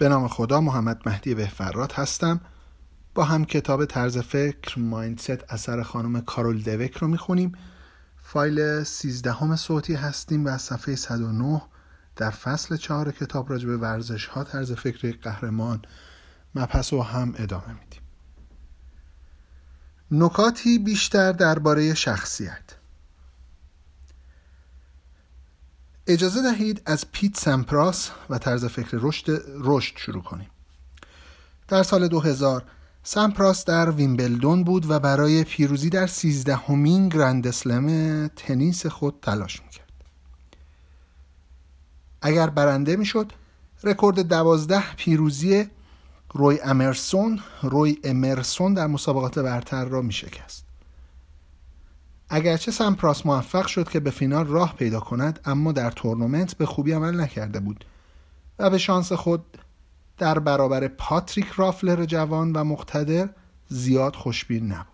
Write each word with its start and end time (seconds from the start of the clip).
به 0.00 0.08
نام 0.08 0.28
خدا 0.28 0.60
محمد 0.60 1.02
مهدی 1.06 1.34
بهفرات 1.34 1.98
هستم. 1.98 2.40
با 3.14 3.24
هم 3.24 3.44
کتاب 3.44 3.84
طرز 3.84 4.18
فکر 4.18 4.78
مایندست 4.78 5.44
اثر 5.48 5.82
خانم 5.82 6.20
کارول 6.20 6.62
دوک 6.62 6.96
رو 6.96 7.08
می‌خونیم. 7.08 7.52
فایل 8.16 8.84
13 8.84 9.32
همه 9.32 9.56
صوتی 9.56 9.94
هستیم 9.94 10.44
و 10.44 10.48
از 10.48 10.62
صفحه 10.62 10.96
109 10.96 11.62
در 12.16 12.30
فصل 12.30 12.76
چهار 12.76 13.12
کتاب 13.12 13.50
راجع 13.50 13.66
به 13.66 13.76
ورزش 13.76 14.26
ها 14.26 14.44
طرز 14.44 14.72
فکر 14.72 15.16
قهرمان 15.22 15.82
مبحث 16.54 16.92
و 16.92 17.02
هم 17.02 17.34
ادامه 17.36 17.72
میدیم. 17.72 18.02
نکاتی 20.10 20.78
بیشتر 20.78 21.32
درباره 21.32 21.94
شخصیت. 21.94 22.79
اجازه 26.12 26.42
دهید 26.42 26.82
از 26.86 27.04
پیت 27.12 27.36
سمپراس 27.38 28.10
و 28.30 28.38
طرز 28.38 28.64
فکر 28.64 28.98
رشد 29.00 29.42
رشد 29.60 29.96
شروع 29.96 30.22
کنیم. 30.22 30.50
در 31.68 31.82
سال 31.82 32.08
2000 32.08 32.64
سمپراس 33.02 33.64
در 33.64 33.90
ویمبلدون 33.90 34.64
بود 34.64 34.90
و 34.90 35.00
برای 35.00 35.44
پیروزی 35.44 35.90
در 35.90 36.06
سیزدهمین 36.06 37.08
گرند 37.08 37.46
اسلم 37.46 38.28
تنیس 38.28 38.86
خود 38.86 39.14
تلاش 39.22 39.62
می‌کرد. 39.62 39.92
اگر 42.22 42.50
برنده 42.50 42.96
می‌شد 42.96 43.32
رکورد 43.84 44.28
دوازده 44.28 44.94
پیروزی 44.94 45.66
روی 46.34 46.60
امرسون 46.60 47.40
روی 47.62 47.98
امرسون 48.04 48.74
در 48.74 48.86
مسابقات 48.86 49.38
برتر 49.38 49.84
را 49.84 50.02
میشکست. 50.02 50.69
اگرچه 52.32 52.72
سمپراس 52.72 53.26
موفق 53.26 53.66
شد 53.66 53.88
که 53.88 54.00
به 54.00 54.10
فینال 54.10 54.46
راه 54.46 54.76
پیدا 54.76 55.00
کند 55.00 55.40
اما 55.44 55.72
در 55.72 55.90
تورنمنت 55.90 56.54
به 56.54 56.66
خوبی 56.66 56.92
عمل 56.92 57.20
نکرده 57.20 57.60
بود 57.60 57.84
و 58.58 58.70
به 58.70 58.78
شانس 58.78 59.12
خود 59.12 59.58
در 60.18 60.38
برابر 60.38 60.88
پاتریک 60.88 61.46
رافتر 61.46 62.04
جوان 62.04 62.52
و 62.52 62.64
مقتدر 62.64 63.28
زیاد 63.68 64.16
خوشبین 64.16 64.72
نبود. 64.72 64.86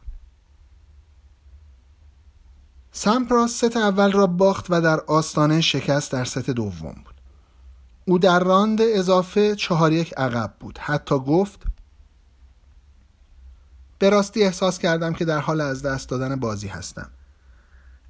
سمپراس 2.93 3.51
ست 3.51 3.77
اول 3.77 4.13
را 4.13 4.27
باخت 4.27 4.67
و 4.71 4.81
در 4.81 5.01
آستانه 5.01 5.61
شکست 5.61 6.13
در 6.13 6.25
ست 6.25 6.51
دوم 6.51 6.95
بود. 7.05 7.15
او 8.05 8.19
در 8.19 8.39
راند 8.39 8.81
اضافه 8.81 9.55
چهار 9.55 9.93
یک 9.93 10.15
عقب 10.17 10.55
بود. 10.61 10.79
حتی 10.79 11.19
گفت 11.19 11.63
به 13.99 14.11
راستی 14.11 14.45
احساس 14.45 14.79
کردم 14.79 15.13
که 15.13 15.25
در 15.25 15.39
حال 15.39 15.61
از 15.61 15.83
دست 15.83 16.09
دادن 16.09 16.37
بازی 16.37 16.69
هستم. 16.69 17.11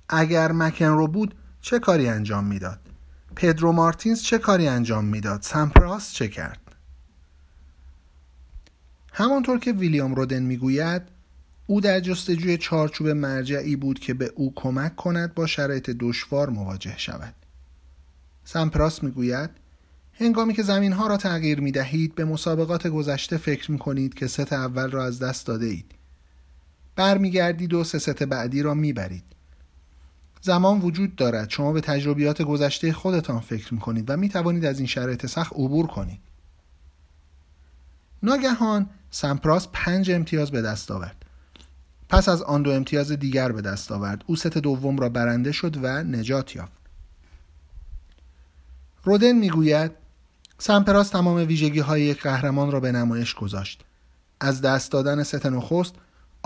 اگر 0.08 0.52
مکنرو 0.52 1.06
بود 1.06 1.34
چه 1.60 1.78
کاری 1.78 2.08
انجام 2.08 2.44
می‌داد؟ 2.44 2.80
پدرو 3.36 3.72
مارتینز 3.72 4.22
چه 4.22 4.38
کاری 4.38 4.68
انجام 4.68 5.04
می‌داد؟ 5.04 5.42
سمپراس 5.42 6.12
چه 6.12 6.28
کرد؟ 6.28 6.60
همانطور 9.12 9.58
که 9.58 9.72
ویلیام 9.72 10.14
رودن 10.14 10.42
می‌گوید 10.42 11.02
او 11.66 11.80
در 11.80 12.00
جستجوی 12.00 12.58
چارچوب 12.58 13.08
مرجعی 13.08 13.76
بود 13.76 13.98
که 13.98 14.14
به 14.14 14.32
او 14.34 14.52
کمک 14.56 14.96
کند 14.96 15.34
با 15.34 15.46
شرایط 15.46 15.90
دشوار 15.90 16.50
مواجه 16.50 16.94
شود. 16.98 17.34
سمپراس 18.44 19.02
می‌گوید 19.02 19.50
هنگامی 20.12 20.54
که 20.54 20.62
زمین 20.62 20.92
ها 20.92 21.06
را 21.06 21.16
تغییر 21.16 21.60
می 21.60 21.72
دهید 21.72 22.14
به 22.14 22.24
مسابقات 22.24 22.86
گذشته 22.86 23.36
فکر 23.36 23.72
می 23.72 23.78
کنید 23.78 24.14
که 24.14 24.26
ست 24.26 24.52
اول 24.52 24.90
را 24.90 25.04
از 25.04 25.18
دست 25.18 25.46
داده 25.46 25.66
اید 25.66 25.92
برمیگردید 26.96 27.74
و 27.74 27.84
سه 27.84 27.98
ست 27.98 28.22
بعدی 28.22 28.62
را 28.62 28.74
می‌برید. 28.74 29.35
زمان 30.46 30.80
وجود 30.80 31.16
دارد. 31.16 31.50
شما 31.50 31.72
به 31.72 31.80
تجربیات 31.80 32.42
گذشته 32.42 32.92
خودتان 32.92 33.40
فکر 33.40 33.74
می 33.74 33.80
کنید 33.80 34.10
و 34.10 34.16
می 34.16 34.28
توانید 34.28 34.64
از 34.64 34.78
این 34.78 34.86
شرایط 34.86 35.26
سخت 35.26 35.52
عبور 35.52 35.86
کنید. 35.86 36.20
ناگهان 38.22 38.90
سمپراس 39.10 39.68
پنج 39.72 40.10
امتیاز 40.10 40.50
به 40.50 40.62
دست 40.62 40.90
آورد. 40.90 41.24
پس 42.08 42.28
از 42.28 42.42
آن 42.42 42.62
دو 42.62 42.70
امتیاز 42.70 43.12
دیگر 43.12 43.52
به 43.52 43.62
دست 43.62 43.92
آورد. 43.92 44.24
او 44.26 44.36
ست 44.36 44.58
دوم 44.58 44.98
را 44.98 45.08
برنده 45.08 45.52
شد 45.52 45.76
و 45.82 46.02
نجات 46.02 46.56
یافت. 46.56 46.72
رودن 49.04 49.32
می‌گوید 49.32 49.90
سمپراس 50.58 51.08
تمام 51.08 51.36
ویژگی 51.36 51.80
های 51.80 52.02
یک 52.02 52.22
قهرمان 52.22 52.70
را 52.70 52.80
به 52.80 52.92
نمایش 52.92 53.34
گذاشت. 53.34 53.84
از 54.40 54.60
دست 54.60 54.92
دادن 54.92 55.22
ست 55.22 55.46
نخست 55.46 55.94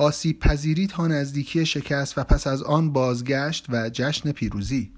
آسیب 0.01 0.39
پذیری 0.39 0.87
تا 0.87 1.07
نزدیکی 1.07 1.67
شکست 1.67 2.19
و 2.19 2.25
پس 2.25 2.47
از 2.47 2.63
آن 2.63 2.93
بازگشت 2.93 3.67
و 3.69 3.91
جشن 3.91 4.33
پیروزی. 4.33 4.93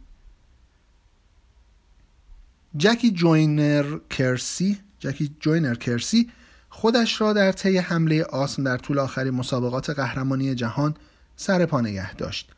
جکی 2.76 3.10
جوینر 3.10 3.98
کرسی 4.10 4.78
جکی 4.98 5.36
جوینر 5.40 5.74
کرسی 5.74 6.30
خودش 6.68 7.20
را 7.20 7.32
در 7.32 7.52
طی 7.52 7.78
حمله 7.78 8.24
آسم 8.24 8.64
در 8.64 8.76
طول 8.76 8.98
آخرین 8.98 9.34
مسابقات 9.34 9.90
قهرمانی 9.90 10.54
جهان 10.54 10.94
سر 11.36 11.66
پا 11.66 11.80
نگه 11.80 12.14
داشت. 12.14 12.50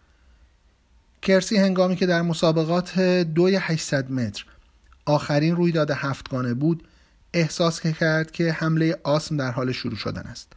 کرسی 1.23 1.57
هنگامی 1.57 1.97
که 1.97 2.07
در 2.07 2.23
مسابقات 2.23 3.01
دوی 3.01 3.57
800 3.57 4.11
متر 4.11 4.45
آخرین 5.07 5.57
رویداد 5.57 5.91
هفتگانه 5.91 6.55
بود 6.55 6.89
احساس 7.35 7.81
کرد 7.81 8.31
که 8.31 8.53
حمله 8.53 8.99
آسم 9.03 9.37
در 9.37 9.51
حال 9.51 9.73
شروع 9.73 9.97
شدن 9.97 10.23
است. 10.23 10.53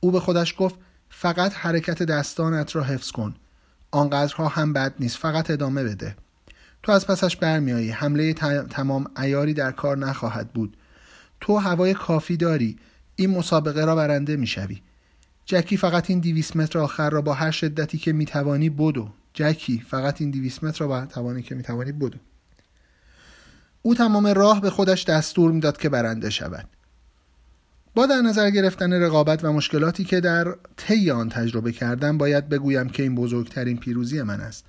او 0.00 0.10
به 0.10 0.20
خودش 0.20 0.54
گفت 0.58 0.74
فقط 1.22 1.54
حرکت 1.54 2.02
دستانت 2.02 2.76
را 2.76 2.82
حفظ 2.82 3.10
کن. 3.10 3.34
آنقدرها 3.90 4.48
هم 4.48 4.72
بد 4.72 4.94
نیست. 5.00 5.16
فقط 5.16 5.50
ادامه 5.50 5.84
بده. 5.84 6.16
تو 6.82 6.92
از 6.92 7.06
پسش 7.06 7.36
برمیایی 7.36 7.90
حمله 7.90 8.32
تمام 8.70 9.06
ایاری 9.22 9.54
در 9.54 9.72
کار 9.72 9.98
نخواهد 9.98 10.52
بود. 10.52 10.76
تو 11.40 11.56
هوای 11.56 11.94
کافی 11.94 12.36
داری. 12.36 12.78
این 13.16 13.30
مسابقه 13.30 13.84
را 13.84 13.96
برنده 13.96 14.36
می‌شوی. 14.36 14.82
جکی 15.46 15.76
فقط 15.76 16.10
این 16.10 16.18
دیویس 16.20 16.56
متر 16.56 16.78
آخر 16.78 17.10
را 17.10 17.22
با 17.22 17.34
هر 17.34 17.50
شدتی 17.50 17.98
که 17.98 18.12
می‌توانی 18.12 18.70
بدو. 18.70 19.08
جکی 19.34 19.84
فقط 19.88 20.20
این 20.20 20.30
دیویس 20.30 20.64
متر 20.64 20.78
را 20.78 20.88
با 20.88 21.06
توانی 21.06 21.42
که 21.42 21.54
می‌توانی 21.54 21.92
بدو. 21.92 22.18
او 23.82 23.94
تمام 23.94 24.26
راه 24.26 24.60
به 24.60 24.70
خودش 24.70 25.04
دستور 25.04 25.52
می‌داد 25.52 25.76
که 25.76 25.88
برنده 25.88 26.30
شود. 26.30 26.68
با 27.94 28.06
در 28.06 28.20
نظر 28.20 28.50
گرفتن 28.50 28.92
رقابت 28.92 29.44
و 29.44 29.52
مشکلاتی 29.52 30.04
که 30.04 30.20
در 30.20 30.56
طی 30.76 31.10
آن 31.10 31.28
تجربه 31.28 31.72
کردم 31.72 32.18
باید 32.18 32.48
بگویم 32.48 32.88
که 32.88 33.02
این 33.02 33.14
بزرگترین 33.14 33.78
پیروزی 33.78 34.22
من 34.22 34.40
است. 34.40 34.64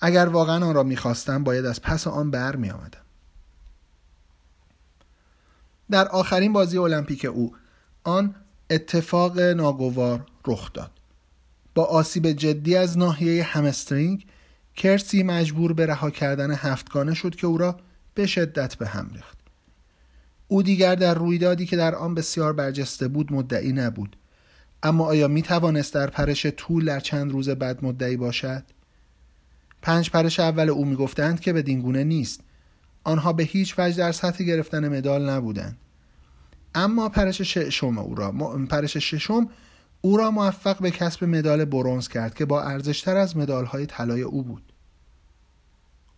اگر 0.00 0.26
واقعا 0.26 0.66
آن 0.66 0.74
را 0.74 0.82
می‌خواستم 0.82 1.44
باید 1.44 1.64
از 1.64 1.82
پس 1.82 2.06
آن 2.06 2.30
بر 2.30 2.56
می 2.56 2.70
آمدم. 2.70 3.00
در 5.90 6.08
آخرین 6.08 6.52
بازی 6.52 6.78
المپیک 6.78 7.24
او 7.24 7.54
آن 8.04 8.34
اتفاق 8.70 9.40
ناگوار 9.40 10.26
رخ 10.46 10.72
داد. 10.72 10.90
با 11.74 11.84
آسیب 11.84 12.32
جدی 12.32 12.76
از 12.76 12.98
ناحیه 12.98 13.44
همسترینگ 13.44 14.26
کرسی 14.76 15.22
مجبور 15.22 15.72
به 15.72 15.86
رها 15.86 16.10
کردن 16.10 16.50
هفتگانه 16.50 17.14
شد 17.14 17.34
که 17.34 17.46
او 17.46 17.58
را 17.58 17.80
به 18.14 18.26
شدت 18.26 18.74
به 18.74 18.86
هم 18.86 19.10
ریخت. 19.14 19.38
او 20.48 20.62
دیگر 20.62 20.94
در 20.94 21.14
رویدادی 21.14 21.66
که 21.66 21.76
در 21.76 21.94
آن 21.94 22.14
بسیار 22.14 22.52
برجسته 22.52 23.08
بود 23.08 23.32
مدعی 23.32 23.72
نبود. 23.72 24.16
اما 24.82 25.04
آیا 25.04 25.28
می 25.28 25.42
توانست 25.42 25.94
در 25.94 26.06
پرش 26.06 26.46
طول 26.46 26.84
در 26.84 27.00
چند 27.00 27.32
روز 27.32 27.48
بعد 27.48 27.84
مدعی 27.84 28.16
باشد؟ 28.16 28.62
پنج 29.82 30.10
پرش 30.10 30.40
اول 30.40 30.70
او 30.70 30.84
می‌گفتند 30.84 31.40
که 31.40 31.52
به 31.52 31.62
دینگونه 31.62 32.04
نیست. 32.04 32.40
آنها 33.04 33.32
به 33.32 33.42
هیچ 33.42 33.74
وجه 33.78 33.96
در 33.96 34.12
سطح 34.12 34.44
گرفتن 34.44 34.88
مدال 34.88 35.30
نبودند. 35.30 35.76
اما 36.74 37.08
پرش 37.08 37.42
ششم 37.42 37.98
او 37.98 38.14
را 38.14 38.32
پرش 38.70 38.96
ششم 38.96 39.48
او 40.00 40.16
را 40.16 40.30
موفق 40.30 40.82
به 40.82 40.90
کسب 40.90 41.24
مدال 41.24 41.64
برونز 41.64 42.08
کرد 42.08 42.34
که 42.34 42.44
با 42.44 42.62
ارزشتر 42.62 43.16
از 43.16 43.36
مدال 43.36 43.64
های 43.64 43.86
طلای 43.86 44.22
او 44.22 44.42
بود. 44.42 44.72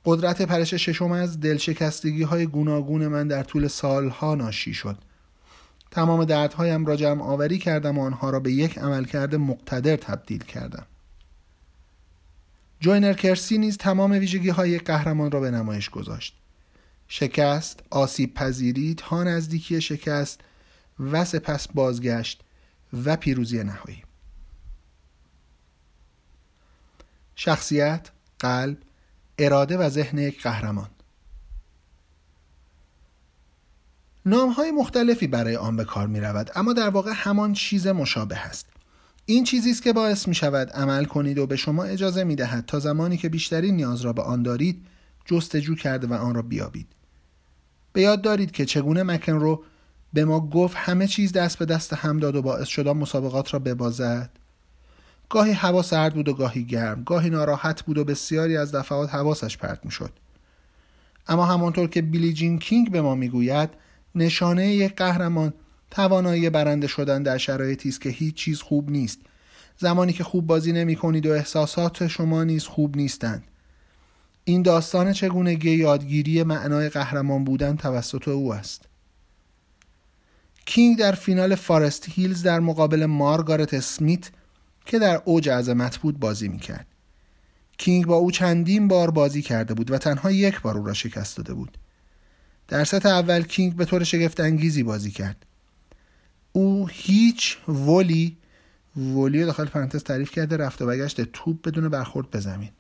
قدرت 0.04 0.42
پرش 0.42 0.74
ششم 0.74 1.12
از 1.12 1.40
دلشکستگی 1.40 2.22
های 2.22 2.46
گوناگون 2.46 3.06
من 3.06 3.28
در 3.28 3.42
طول 3.42 3.68
سالها 3.68 4.34
ناشی 4.34 4.74
شد. 4.74 4.98
تمام 5.90 6.24
دردهایم 6.24 6.86
را 6.86 6.96
جمع 6.96 7.22
آوری 7.22 7.58
کردم 7.58 7.98
و 7.98 8.02
آنها 8.02 8.30
را 8.30 8.40
به 8.40 8.52
یک 8.52 8.78
عملکرد 8.78 9.34
مقتدر 9.34 9.96
تبدیل 9.96 10.44
کردم. 10.44 10.86
جوینر 12.80 13.12
کرسی 13.12 13.58
نیز 13.58 13.76
تمام 13.76 14.10
ویژگی 14.10 14.48
های 14.48 14.78
قهرمان 14.78 15.30
را 15.30 15.40
به 15.40 15.50
نمایش 15.50 15.90
گذاشت. 15.90 16.36
شکست، 17.08 17.82
آسیب 17.90 18.34
پذیری 18.34 18.94
تا 18.94 19.24
نزدیکی 19.24 19.80
شکست 19.80 20.40
و 21.00 21.24
سپس 21.24 21.68
بازگشت 21.68 22.42
و 23.04 23.16
پیروزی 23.16 23.64
نهایی. 23.64 24.02
شخصیت، 27.36 28.10
قلب، 28.38 28.76
اراده 29.40 29.76
و 29.76 29.88
ذهن 29.88 30.18
یک 30.18 30.42
قهرمان. 30.42 30.88
نام 34.26 34.50
های 34.50 34.70
مختلفی 34.70 35.26
برای 35.26 35.56
آن 35.56 35.76
به 35.76 35.84
کار 35.84 36.06
می 36.06 36.20
رود 36.20 36.50
اما 36.54 36.72
در 36.72 36.88
واقع 36.88 37.12
همان 37.14 37.52
چیز 37.52 37.86
مشابه 37.86 38.38
است. 38.38 38.66
این 39.26 39.44
چیزی 39.44 39.70
است 39.70 39.82
که 39.82 39.92
باعث 39.92 40.28
می 40.28 40.34
شود 40.34 40.70
عمل 40.70 41.04
کنید 41.04 41.38
و 41.38 41.46
به 41.46 41.56
شما 41.56 41.84
اجازه 41.84 42.24
می 42.24 42.36
دهد 42.36 42.66
تا 42.66 42.78
زمانی 42.78 43.16
که 43.16 43.28
بیشترین 43.28 43.76
نیاز 43.76 44.00
را 44.00 44.12
به 44.12 44.22
آن 44.22 44.42
دارید 44.42 44.86
جستجو 45.24 45.74
کرده 45.74 46.06
و 46.06 46.12
آن 46.12 46.34
را 46.34 46.42
بیابید. 46.42 46.86
به 47.92 48.00
یاد 48.00 48.22
دارید 48.22 48.50
که 48.50 48.64
چگونه 48.64 49.02
مکن 49.02 49.32
رو 49.32 49.64
به 50.12 50.24
ما 50.24 50.40
گفت 50.40 50.76
همه 50.76 51.06
چیز 51.06 51.32
دست 51.32 51.58
به 51.58 51.64
دست 51.64 51.92
هم 51.92 52.18
داد 52.18 52.36
و 52.36 52.42
باعث 52.42 52.68
شد 52.68 52.88
مسابقات 52.88 53.54
را 53.54 53.58
ببازد؟ 53.58 54.30
گاهی 55.30 55.52
هوا 55.52 55.82
سرد 55.82 56.14
بود 56.14 56.28
و 56.28 56.34
گاهی 56.34 56.64
گرم 56.64 57.02
گاهی 57.04 57.30
ناراحت 57.30 57.82
بود 57.82 57.98
و 57.98 58.04
بسیاری 58.04 58.56
از 58.56 58.74
دفعات 58.74 59.14
حواسش 59.14 59.56
پرت 59.58 59.84
می‌شد. 59.84 60.12
اما 61.28 61.46
همانطور 61.46 61.88
که 61.88 62.02
بیلی 62.02 62.32
جین 62.32 62.58
کینگ 62.58 62.90
به 62.90 63.02
ما 63.02 63.14
می‌گوید 63.14 63.70
نشانه 64.14 64.74
یک 64.74 64.96
قهرمان 64.96 65.52
توانایی 65.90 66.50
برنده 66.50 66.86
شدن 66.86 67.22
در 67.22 67.38
شرایطی 67.38 67.88
است 67.88 68.00
که 68.00 68.08
هیچ 68.08 68.34
چیز 68.34 68.60
خوب 68.62 68.90
نیست. 68.90 69.18
زمانی 69.78 70.12
که 70.12 70.24
خوب 70.24 70.46
بازی 70.46 70.72
نمی 70.72 70.96
کنید 70.96 71.26
و 71.26 71.30
احساسات 71.30 72.06
شما 72.06 72.44
نیز 72.44 72.64
خوب 72.64 72.96
نیستند. 72.96 73.44
این 74.44 74.62
داستان 74.62 75.12
چگونگی 75.12 75.70
یادگیری 75.70 76.42
معنای 76.42 76.88
قهرمان 76.88 77.44
بودن 77.44 77.76
توسط 77.76 78.28
او 78.28 78.54
است. 78.54 78.84
کینگ 80.66 80.98
در 80.98 81.12
فینال 81.12 81.54
فارست 81.54 82.06
هیلز 82.08 82.42
در 82.42 82.60
مقابل 82.60 83.06
مارگارت 83.06 83.74
اسمیت 83.74 84.30
که 84.84 84.98
در 84.98 85.22
اوج 85.24 85.48
عظمت 85.48 85.98
بود 85.98 86.20
بازی 86.20 86.48
می‌کرد. 86.48 86.86
کینگ 87.78 88.06
با 88.06 88.16
او 88.16 88.30
چندین 88.30 88.88
بار 88.88 89.10
بازی 89.10 89.42
کرده 89.42 89.74
بود 89.74 89.90
و 89.90 89.98
تنها 89.98 90.30
یک 90.30 90.60
بار 90.60 90.78
او 90.78 90.86
را 90.86 90.92
شکست 90.92 91.36
داده 91.36 91.54
بود. 91.54 91.78
در 92.68 92.84
ست 92.84 93.06
اول 93.06 93.42
کینگ 93.42 93.76
به 93.76 93.84
طور 93.84 94.04
شگفت 94.04 94.40
انگیزی 94.40 94.82
بازی 94.82 95.10
کرد. 95.10 95.46
او 96.52 96.88
هیچ 96.90 97.18
volley 97.18 97.58
ولی 97.68 99.44
داخل 99.44 99.64
پرانتز 99.64 100.04
تعریف 100.04 100.30
کرده 100.30 100.56
رفت 100.56 100.82
و 100.82 100.86
برگشت 100.86 101.20
توپ 101.20 101.62
بدون 101.62 101.88
برخورد 101.88 102.30
به 102.30 102.40
زمین. 102.40 102.70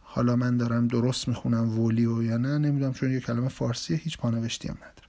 حالا 0.00 0.36
من 0.36 0.56
دارم 0.56 0.88
درست 0.88 1.28
می‌خونم 1.28 1.80
ولی 1.80 2.06
و 2.06 2.22
یا 2.22 2.36
نه 2.36 2.58
نمی‌دونم 2.58 2.92
چون 2.92 3.12
یه 3.12 3.20
کلمه 3.20 3.48
فارسیه 3.48 3.96
هیچ 3.96 4.18
پانوشتی 4.18 4.68
هم 4.68 4.76
نداره 4.76 5.08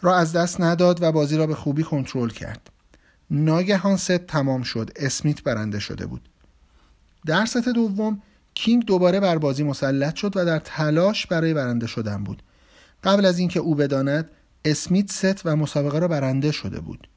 را 0.00 0.16
از 0.16 0.32
دست 0.32 0.60
نداد 0.60 1.02
و 1.02 1.12
بازی 1.12 1.36
را 1.36 1.46
به 1.46 1.54
خوبی 1.54 1.82
کنترل 1.82 2.30
کرد. 2.30 2.70
ناگهان 3.30 3.96
ست 3.96 4.18
تمام 4.18 4.62
شد. 4.62 4.90
اسمیت 4.96 5.42
برنده 5.42 5.78
شده 5.78 6.06
بود. 6.06 6.28
در 7.26 7.46
ست 7.46 7.68
دوم 7.68 8.22
کینگ 8.54 8.84
دوباره 8.84 9.20
بر 9.20 9.38
بازی 9.38 9.62
مسلط 9.62 10.14
شد 10.14 10.36
و 10.36 10.44
در 10.44 10.58
تلاش 10.58 11.26
برای 11.26 11.54
برنده 11.54 11.86
شدن 11.86 12.24
بود. 12.24 12.42
قبل 13.04 13.24
از 13.24 13.38
اینکه 13.38 13.60
او 13.60 13.74
بداند 13.74 14.30
اسمیت 14.64 15.10
ست 15.10 15.46
و 15.46 15.56
مسابقه 15.56 15.98
را 15.98 16.08
برنده 16.08 16.52
شده 16.52 16.80
بود. 16.80 17.08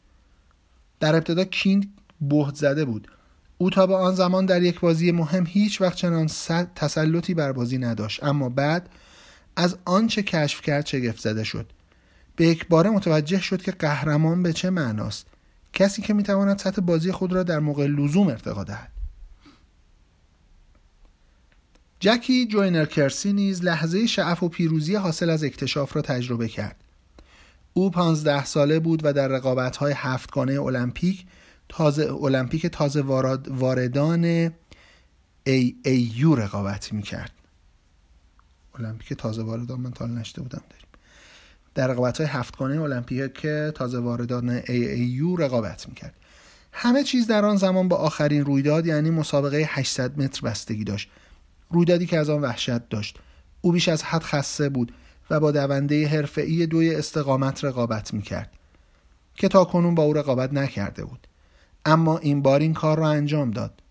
در 0.99 1.15
ابتدا 1.15 1.43
کینگ 1.43 1.89
بهت 2.21 2.55
زده 2.55 2.85
بود. 2.85 3.07
او 3.57 3.69
تا 3.69 3.87
به 3.87 3.95
آن 3.95 4.15
زمان 4.15 4.45
در 4.45 4.61
یک 4.63 4.79
بازی 4.79 5.11
مهم 5.11 5.45
هیچ 5.47 5.81
وقت 5.81 5.95
چنان 5.95 6.27
تسلطی 6.75 7.33
بر 7.33 7.51
بازی 7.51 7.77
نداشت. 7.77 8.23
اما 8.23 8.49
بعد 8.49 8.89
از 9.55 9.77
آنچه 9.85 10.23
کشف 10.23 10.61
کرد 10.61 10.85
شگفت 10.85 11.19
زده 11.19 11.43
شد. 11.43 11.71
به 12.35 12.47
یک 12.47 12.67
باره 12.67 12.89
متوجه 12.89 13.41
شد 13.41 13.61
که 13.61 13.71
قهرمان 13.71 14.43
به 14.43 14.53
چه 14.53 14.69
معناست. 14.69 15.27
کسی 15.75 16.01
که 16.01 16.13
می‌تواند 16.13 16.59
سطح 16.59 16.81
بازی 16.81 17.11
خود 17.11 17.33
را 17.33 17.43
در 17.43 17.59
موقع 17.59 17.85
لزوم 17.85 18.27
ارتقا 18.27 18.63
دهد. 18.63 18.91
جکی 21.99 22.47
جوینر 22.47 22.85
کرسی 22.85 23.33
نیز 23.33 23.63
لحظه 23.63 24.07
شعف 24.07 24.43
و 24.43 24.49
پیروزی 24.49 24.95
حاصل 24.95 25.29
از 25.29 25.43
اکتشاف 25.43 25.95
را 25.95 26.01
تجربه 26.01 26.47
کرد. 26.47 26.83
او 27.73 27.91
پانزده 27.91 28.45
ساله 28.45 28.79
بود 28.79 29.01
و 29.03 29.13
در 29.13 29.27
رقابت‌های 29.27 29.93
هفتگانه 29.95 30.61
المپیک 30.61 31.25
تازه 31.69 32.13
المپیک 32.13 32.65
تازه 32.65 33.01
واردان 33.47 34.23
ای 35.43 35.75
ای 35.85 36.11
یو 36.15 36.35
رقابت 36.35 36.93
می‌کرد. 36.93 37.31
المپیک 38.75 39.13
تازه 39.13 39.43
واردان 39.43 39.79
من 39.79 39.91
تا 39.91 40.05
نشته 40.05 40.41
بودم 40.41 40.63
داریم 40.69 40.84
در 41.75 41.87
رقابت 41.87 42.17
های 42.17 42.27
هفتگانه 42.27 42.81
المپیک 42.81 43.33
که 43.33 43.71
تازه 43.75 43.99
واردان 43.99 44.61
یو 44.97 45.35
رقابت 45.35 45.89
می‌کرد. 45.89 46.13
همه 46.71 47.03
چیز 47.03 47.27
در 47.27 47.45
آن 47.45 47.55
زمان 47.55 47.87
با 47.87 47.95
آخرین 47.95 48.45
رویداد 48.45 48.85
یعنی 48.85 49.09
مسابقه 49.09 49.65
800 49.69 50.21
متر 50.21 50.41
بستگی 50.41 50.83
داشت. 50.83 51.09
رویدادی 51.69 52.05
که 52.05 52.17
از 52.17 52.29
آن 52.29 52.41
وحشت 52.41 52.89
داشت. 52.89 53.17
او 53.61 53.71
بیش 53.71 53.89
از 53.89 54.03
حد 54.03 54.23
خسته 54.23 54.69
بود 54.69 54.93
و 55.29 55.39
با 55.39 55.51
دونده 55.51 56.07
حرفه‌ای 56.07 56.65
دوی 56.65 56.95
استقامت 56.95 57.63
رقابت 57.63 58.13
می‌کرد 58.13 58.51
که 59.35 59.47
تا 59.47 59.65
کنون 59.65 59.95
با 59.95 60.03
او 60.03 60.13
رقابت 60.13 60.53
نکرده 60.53 61.05
بود. 61.05 61.27
اما 61.85 62.17
این 62.17 62.41
بار 62.41 62.59
این 62.59 62.73
کار 62.73 62.97
را 62.97 63.09
انجام 63.09 63.51
داد. 63.51 63.81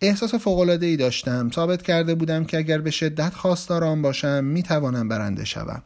احساس 0.00 0.34
فوقالعاده 0.34 0.86
ای 0.86 0.96
داشتم. 0.96 1.50
ثابت 1.54 1.82
کرده 1.82 2.14
بودم 2.14 2.44
که 2.44 2.58
اگر 2.58 2.78
به 2.78 2.90
شدت 2.90 3.34
خواستار 3.34 3.84
آن 3.84 4.02
باشم 4.02 4.44
می 4.44 4.62
توانم 4.62 5.08
برنده 5.08 5.44
شوم. 5.44 5.82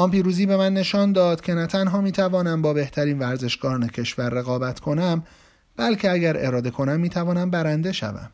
آن 0.00 0.10
پیروزی 0.10 0.46
به 0.46 0.56
من 0.56 0.74
نشان 0.74 1.12
داد 1.12 1.40
که 1.40 1.54
نه 1.54 1.66
تنها 1.66 2.00
می 2.00 2.12
توانم 2.12 2.62
با 2.62 2.72
بهترین 2.72 3.18
ورزشکاران 3.18 3.88
کشور 3.88 4.28
رقابت 4.28 4.80
کنم 4.80 5.22
بلکه 5.76 6.10
اگر 6.10 6.46
اراده 6.46 6.70
کنم 6.70 7.00
می 7.00 7.08
توانم 7.08 7.50
برنده 7.50 7.92
شوم. 7.92 8.30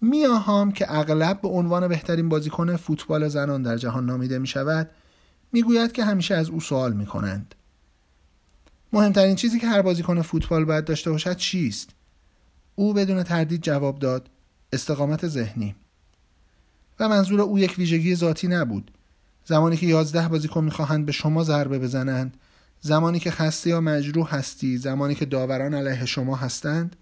میاهام 0.00 0.72
که 0.72 0.94
اغلب 0.98 1.40
به 1.40 1.48
عنوان 1.48 1.88
بهترین 1.88 2.28
بازیکن 2.28 2.76
فوتبال 2.76 3.28
زنان 3.28 3.62
در 3.62 3.76
جهان 3.76 4.06
نامیده 4.06 4.38
می 4.38 4.46
شود 4.46 4.90
می‌گوید 5.52 5.92
که 5.92 6.04
همیشه 6.04 6.34
از 6.34 6.48
او 6.50 6.60
سوال 6.60 6.92
می 6.92 7.06
کنند 7.06 7.54
مهمترین 8.92 9.36
چیزی 9.36 9.60
که 9.60 9.66
هر 9.66 9.82
بازیکن 9.82 10.22
فوتبال 10.22 10.64
باید 10.64 10.84
داشته 10.84 11.10
باشد 11.10 11.36
چیست؟ 11.36 11.90
او 12.74 12.92
بدون 12.92 13.22
تردید 13.22 13.62
جواب 13.62 13.98
داد 13.98 14.28
استقامت 14.72 15.28
ذهنی. 15.28 15.74
و 17.00 17.08
منظور 17.08 17.40
او 17.40 17.58
یک 17.58 17.74
ویژگی 17.78 18.14
ذاتی 18.14 18.48
نبود. 18.48 18.90
زمانی 19.44 19.76
که 19.76 19.86
یازده 19.86 20.28
بازیکن 20.28 20.64
می‌خواهند 20.64 21.06
به 21.06 21.12
شما 21.12 21.44
ضربه 21.44 21.78
بزنند 21.78 22.36
زمانی 22.80 23.18
که 23.18 23.30
خسته 23.30 23.70
یا 23.70 23.80
مجروح 23.80 24.34
هستی 24.34 24.78
زمانی 24.78 25.14
که 25.14 25.24
داوران 25.24 25.74
علیه 25.74 26.06
شما 26.06 26.36
هستند 26.36 26.96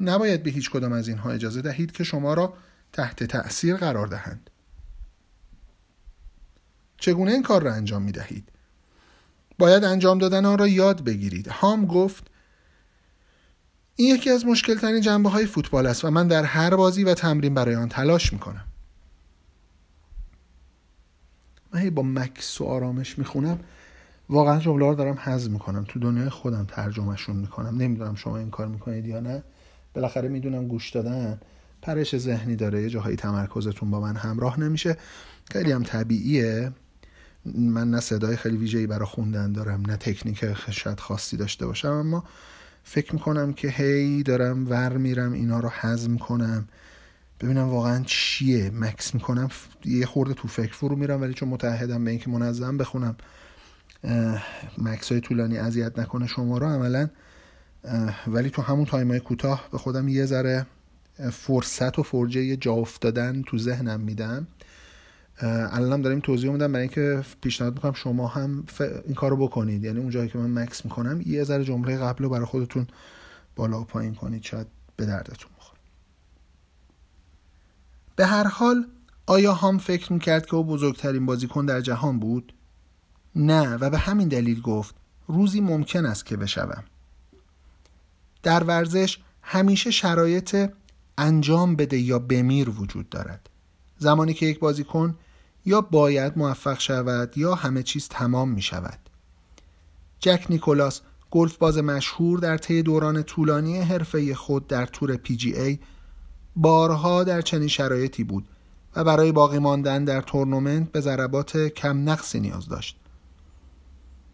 نباید 0.00 0.42
به 0.42 0.50
هیچ 0.50 0.70
کدام 0.70 0.92
از 0.92 1.08
اینها 1.08 1.30
اجازه 1.30 1.62
دهید 1.62 1.92
که 1.92 2.04
شما 2.04 2.34
را 2.34 2.54
تحت 2.92 3.24
تأثیر 3.24 3.76
قرار 3.76 4.06
دهند. 4.06 4.50
چگونه 6.98 7.32
این 7.32 7.42
کار 7.42 7.62
را 7.62 7.74
انجام 7.74 8.02
می 8.02 8.12
دهید؟ 8.12 8.48
باید 9.58 9.84
انجام 9.84 10.18
دادن 10.18 10.44
آن 10.44 10.58
را 10.58 10.68
یاد 10.68 11.04
بگیرید. 11.04 11.48
هام 11.48 11.86
گفت 11.86 12.26
این 13.96 14.14
یکی 14.14 14.30
از 14.30 14.46
مشکل 14.46 14.78
ترین 14.78 15.00
جنبه 15.00 15.28
های 15.28 15.46
فوتبال 15.46 15.86
است 15.86 16.04
و 16.04 16.10
من 16.10 16.28
در 16.28 16.44
هر 16.44 16.76
بازی 16.76 17.04
و 17.04 17.14
تمرین 17.14 17.54
برای 17.54 17.74
آن 17.74 17.88
تلاش 17.88 18.32
می 18.32 18.38
کنم 18.38 18.64
من 21.74 21.90
با 21.90 22.02
مکس 22.02 22.60
و 22.60 22.64
آرامش 22.64 23.18
می‌خونم 23.18 23.58
واقعا 24.28 24.60
جمله 24.60 24.86
رو 24.86 24.94
دارم 24.94 25.18
حذف 25.18 25.50
می‌کنم. 25.50 25.84
تو 25.88 25.98
دنیای 25.98 26.28
خودم 26.28 26.66
ترجمهشون 26.68 27.36
می‌کنم. 27.36 27.76
نمی‌دونم 27.82 28.14
شما 28.14 28.38
این 28.38 28.50
کار 28.50 28.66
می‌کنید 28.66 29.06
یا 29.06 29.20
نه. 29.20 29.42
بالاخره 29.94 30.28
می‌دونم 30.28 30.68
گوش 30.68 30.90
دادن 30.90 31.40
پرش 31.82 32.18
ذهنی 32.18 32.56
داره. 32.56 32.82
یه 32.82 32.88
جاهایی 32.88 33.16
تمرکزتون 33.16 33.90
با 33.90 34.00
من 34.00 34.16
همراه 34.16 34.60
نمیشه. 34.60 34.96
خیلی 35.52 35.72
هم 35.72 35.82
طبیعیه. 35.82 36.72
من 37.44 37.90
نه 37.90 38.00
صدای 38.00 38.36
خیلی 38.36 38.56
ویژه‌ای 38.56 38.86
برای 38.86 39.06
خوندن 39.06 39.52
دارم 39.52 39.82
نه 39.86 39.96
تکنیک 39.96 40.44
شاید 40.70 41.00
خاصی 41.00 41.36
داشته 41.36 41.66
باشم. 41.66 41.92
اما 41.92 42.24
فکر 42.84 43.14
می‌کنم 43.14 43.52
که 43.52 43.68
هی 43.68 44.22
دارم 44.22 44.70
ور 44.70 44.96
میرم 44.96 45.32
اینا 45.32 45.60
رو 45.60 45.68
هضم 45.72 46.18
کنم 46.18 46.68
ببینم 47.40 47.68
واقعا 47.68 48.02
چیه. 48.06 48.70
مکس 48.70 49.14
می‌کنم 49.14 49.48
یه 49.84 50.06
خورده 50.06 50.34
تو 50.34 50.48
فکر 50.48 50.72
فرو 50.72 50.96
میرم 50.96 51.20
ولی 51.20 51.34
چون 51.34 51.48
متحدم 51.48 52.04
به 52.04 52.10
اینکه 52.10 52.30
منظم 52.30 52.76
بخونم 52.76 53.16
مکس 54.78 55.12
های 55.12 55.20
طولانی 55.20 55.58
اذیت 55.58 55.98
نکنه 55.98 56.26
شما 56.26 56.58
رو 56.58 56.66
عملا. 56.66 57.08
ولی 58.26 58.50
تو 58.50 58.62
همون 58.62 58.84
تایم 58.84 59.10
های 59.10 59.20
کوتاه 59.20 59.68
به 59.72 59.78
خودم 59.78 60.08
یه 60.08 60.24
ذره 60.24 60.66
فرصت 61.32 61.98
و 61.98 62.02
فرجه 62.02 62.56
جا 62.56 62.72
افتادن 62.72 63.42
تو 63.42 63.58
ذهنم 63.58 64.00
میدم. 64.00 64.46
الانم 65.42 66.02
داریم 66.02 66.20
توضیح 66.20 66.50
میدم 66.50 66.72
برای 66.72 66.82
اینکه 66.82 67.24
پیشنهاد 67.40 67.74
می‌کنم 67.74 67.92
شما 67.92 68.26
هم 68.26 68.64
این 69.04 69.14
کارو 69.14 69.36
بکنید. 69.36 69.84
یعنی 69.84 69.98
اون 70.00 70.10
جایی 70.10 70.28
که 70.28 70.38
من 70.38 70.62
مکس 70.62 70.84
می‌کنم 70.84 71.22
یه 71.26 71.44
ذره 71.44 71.64
جمله 71.64 71.96
قبل 71.96 72.24
رو 72.24 72.30
برای 72.30 72.46
خودتون 72.46 72.86
بالا 73.56 73.80
و 73.80 73.84
پایین 73.84 74.14
کنید 74.14 74.42
شاید 74.42 74.66
به 74.96 75.06
دردتون 75.06 75.49
به 78.16 78.26
هر 78.26 78.46
حال 78.46 78.86
آیا 79.26 79.54
هم 79.54 79.78
فکر 79.78 80.12
می‌کرد 80.12 80.46
که 80.46 80.54
او 80.54 80.64
بزرگترین 80.64 81.26
بازیکن 81.26 81.66
در 81.66 81.80
جهان 81.80 82.18
بود؟ 82.18 82.52
نه 83.36 83.76
و 83.76 83.90
به 83.90 83.98
همین 83.98 84.28
دلیل 84.28 84.60
گفت 84.60 84.94
روزی 85.28 85.60
ممکن 85.60 86.06
است 86.06 86.26
که 86.26 86.36
بشوم. 86.36 86.84
در 88.42 88.64
ورزش 88.64 89.18
همیشه 89.42 89.90
شرایط 89.90 90.70
انجام 91.18 91.76
بده 91.76 91.98
یا 91.98 92.18
بمیر 92.18 92.70
وجود 92.70 93.08
دارد. 93.08 93.50
زمانی 93.98 94.34
که 94.34 94.46
یک 94.46 94.58
بازیکن 94.58 95.18
یا 95.66 95.80
باید 95.80 96.38
موفق 96.38 96.80
شود 96.80 97.38
یا 97.38 97.54
همه 97.54 97.82
چیز 97.82 98.08
تمام 98.08 98.50
می 98.50 98.62
شود 98.62 98.98
جک 100.20 100.46
نیکولاس 100.50 101.00
گلف 101.30 101.56
باز 101.56 101.78
مشهور 101.78 102.38
در 102.38 102.58
طی 102.58 102.82
دوران 102.82 103.22
طولانی 103.22 103.78
حرفه 103.78 104.34
خود 104.34 104.66
در 104.66 104.86
تور 104.86 105.16
پی 105.16 105.36
جی 105.36 105.56
ای 105.56 105.78
بارها 106.56 107.24
در 107.24 107.40
چنین 107.40 107.68
شرایطی 107.68 108.24
بود 108.24 108.48
و 108.96 109.04
برای 109.04 109.32
باقی 109.32 109.58
ماندن 109.58 110.04
در 110.04 110.20
تورنمنت 110.20 110.92
به 110.92 111.00
ضربات 111.00 111.56
کم 111.56 112.10
نقصی 112.10 112.40
نیاز 112.40 112.68
داشت. 112.68 112.96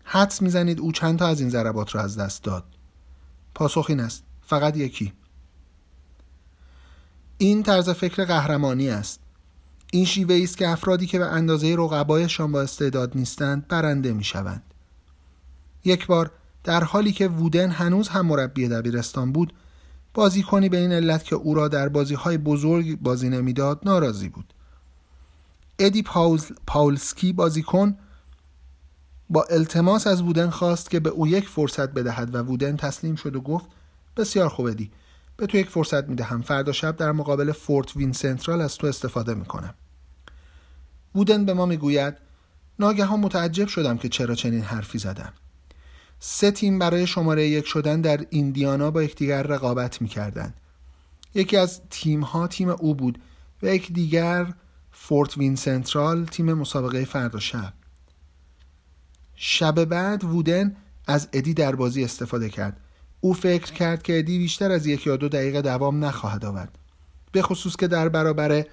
حدس 0.05 0.43
می‌زنید 0.43 0.81
او 0.81 0.93
چند 0.93 1.19
تا 1.19 1.27
از 1.27 1.41
این 1.41 1.51
ضربات 1.51 1.95
را 1.95 2.01
از 2.01 2.19
دست 2.19 2.45
داد. 2.45 2.65
پاسخ 3.55 3.87
این 3.89 4.01
است 4.01 4.23
فقط 4.47 4.77
یکی. 4.77 5.13
این 7.39 7.63
طرز 7.63 7.91
فکر 7.91 8.25
قهرمانی 8.25 8.91
است. 8.91 9.21
این 9.93 10.05
شیوه 10.05 10.41
است 10.43 10.57
که 10.57 10.69
افرادی 10.69 11.07
که 11.07 11.19
به 11.19 11.27
اندازه 11.27 11.75
رقبایشان 11.79 12.53
با 12.53 12.63
استعداد 12.63 13.13
نیستند 13.15 13.69
برنده 13.69 14.13
می 14.13 14.25
شوند. 14.25 14.63
یک 15.85 16.07
بار 16.07 16.31
در 16.65 16.85
حالی 16.85 17.13
که 17.13 17.29
وودن 17.29 17.71
هنوز 17.71 18.09
هم 18.09 18.27
مربی 18.27 18.69
دبیرستان 18.69 19.33
بود 19.33 19.53
بازیکنی 20.17 20.69
به 20.69 20.77
این 20.77 20.93
علت 20.93 21.25
که 21.25 21.37
او 21.37 21.55
را 21.55 21.69
در 21.69 21.89
بازی 21.89 22.15
های 22.15 22.39
بزرگ 22.39 22.99
بازی 23.01 23.29
نمی‌داد 23.29 23.81
ناراضی 23.85 24.29
بود. 24.29 24.55
ادی 25.79 26.05
پاولسکی 26.67 27.33
بازیکن 27.33 27.97
با 29.31 29.43
التماس 29.51 30.07
از 30.07 30.23
وودن 30.23 30.51
خواست 30.51 30.91
که 30.91 31.01
به 31.01 31.11
او 31.11 31.27
یک 31.27 31.49
فرصت 31.49 31.89
بدهد 31.89 32.35
و 32.35 32.39
وودن 32.39 32.77
تسلیم 32.77 33.15
شد 33.15 33.37
و 33.37 33.41
گفت 33.41 33.67
بسیار 34.17 34.49
خوب 34.49 34.67
ادی 34.67 34.91
به 35.37 35.47
تو 35.47 35.57
یک 35.57 35.69
فرصت 35.69 36.09
می‌دهم. 36.09 36.43
فردا 36.43 36.73
شب 36.73 36.97
در 36.97 37.13
مقابل 37.13 37.53
فورت 37.53 37.97
وین 37.97 38.13
سنترال 38.13 38.61
از 38.61 38.77
تو 38.77 38.87
استفاده 38.87 39.35
می‌کنم. 39.35 39.75
وودن 41.15 41.45
به 41.45 41.55
ما 41.55 41.67
می‌گوید 41.67 42.15
ناگهان 42.79 43.21
متعجب 43.21 43.69
شدم 43.69 43.99
که 43.99 44.09
چرا 44.09 44.35
چنین 44.35 44.63
حرفی 44.63 44.99
زدم. 44.99 45.33
سه 46.19 46.51
تیم 46.51 46.79
برای 46.79 47.07
شماره 47.07 47.49
یک 47.49 47.67
شدن 47.67 48.01
در 48.01 48.27
ایندیانا 48.31 48.91
با 48.91 49.03
یکدیگر 49.03 49.43
رقابت 49.43 50.03
می‌کردند. 50.03 50.55
یکی 51.35 51.57
از 51.57 51.81
تیم 51.91 52.21
ها 52.21 52.47
تیم 52.47 52.69
او 52.69 52.95
بود 52.95 53.19
و 53.63 53.67
یک 53.67 53.93
دیگر 53.93 54.55
فورت 54.93 55.39
وین 55.39 55.57
سنترال 55.57 56.25
تیم 56.25 56.53
مسابقه 56.53 57.05
فردا 57.05 57.39
شب 57.39 57.73
شب 59.35 59.85
بعد 59.85 60.25
وودن 60.25 60.77
از 61.07 61.29
ادی 61.33 61.55
در 61.55 61.75
بازی 61.75 62.05
استفاده 62.05 62.49
کرد. 62.49 62.81
او 63.21 63.35
فکر 63.35 63.73
کرد 63.73 64.03
که 64.03 64.19
ادی 64.19 64.39
بیشتر 64.39 64.73
از 64.73 64.87
یک 64.87 65.07
یا 65.07 65.17
دو 65.17 65.29
دقیقه 65.29 65.63
دوام 65.63 66.05
نخواهد 66.05 66.45
آورد. 66.45 66.79
به 67.33 67.43
خصوص 67.43 67.77
که 67.77 67.87
در 67.87 68.09
برابر 68.09 68.65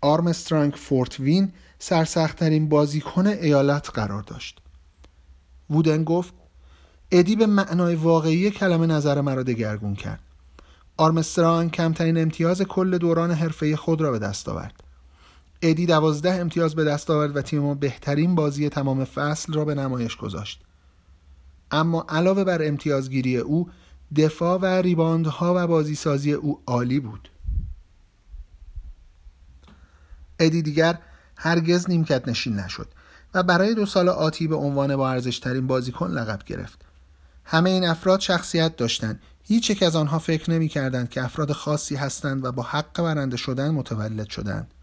آرمسترانگ 0.00 0.72
فورت 0.74 1.20
وین 1.20 1.52
سرسختترین 1.78 2.68
بازیکن 2.68 3.26
ایالت 3.26 3.90
قرار 3.94 4.22
داشت. 4.22 4.60
وودن 5.70 6.04
گفت 6.04 6.34
ادی 7.12 7.36
به 7.36 7.46
معنای 7.46 7.94
واقعی 7.94 8.50
کلمه 8.50 8.86
نظر 8.86 9.20
مرا 9.20 9.42
دگرگون 9.42 9.94
کرد. 9.94 10.20
آرمسترانگ 10.96 11.70
کمترین 11.70 12.18
امتیاز 12.18 12.62
کل 12.62 12.98
دوران 12.98 13.30
حرفه 13.30 13.76
خود 13.76 14.00
را 14.00 14.10
به 14.10 14.18
دست 14.18 14.48
آورد. 14.48 14.80
ادی 15.62 15.86
دوازده 15.86 16.32
امتیاز 16.32 16.74
به 16.74 16.84
دست 16.84 17.10
آورد 17.10 17.36
و 17.36 17.42
تیم 17.42 17.62
ما 17.62 17.74
بهترین 17.74 18.34
بازی 18.34 18.68
تمام 18.68 19.04
فصل 19.04 19.52
را 19.52 19.64
به 19.64 19.74
نمایش 19.74 20.16
گذاشت. 20.16 20.62
اما 21.70 22.06
علاوه 22.08 22.44
بر 22.44 22.68
امتیازگیری 22.68 23.36
او 23.36 23.70
دفاع 24.16 24.58
و 24.58 24.64
ریباندها 24.64 25.54
و 25.56 25.66
بازی 25.66 25.94
سازی 25.94 26.32
او 26.32 26.62
عالی 26.66 27.00
بود. 27.00 27.28
ادی 30.38 30.62
دیگر 30.62 30.98
هرگز 31.36 31.90
نیمکت 31.90 32.28
نشین 32.28 32.56
نشد 32.56 32.88
و 33.34 33.42
برای 33.42 33.74
دو 33.74 33.86
سال 33.86 34.08
آتی 34.08 34.48
به 34.48 34.56
عنوان 34.56 34.96
با 34.96 35.10
ارزشترین 35.10 35.66
بازیکن 35.66 36.10
لقب 36.10 36.42
گرفت. 36.46 36.89
همه 37.52 37.70
این 37.70 37.84
افراد 37.84 38.20
شخصیت 38.20 38.76
داشتند. 38.76 39.20
هیچ 39.42 39.70
یک 39.70 39.82
از 39.82 39.96
آنها 39.96 40.18
فکر 40.18 40.50
نمی 40.50 40.68
کردند 40.68 41.10
که 41.10 41.24
افراد 41.24 41.52
خاصی 41.52 41.96
هستند 41.96 42.44
و 42.44 42.52
با 42.52 42.62
حق 42.62 43.02
برنده 43.02 43.36
شدن 43.36 43.70
متولد 43.70 44.28
شدند. 44.28 44.74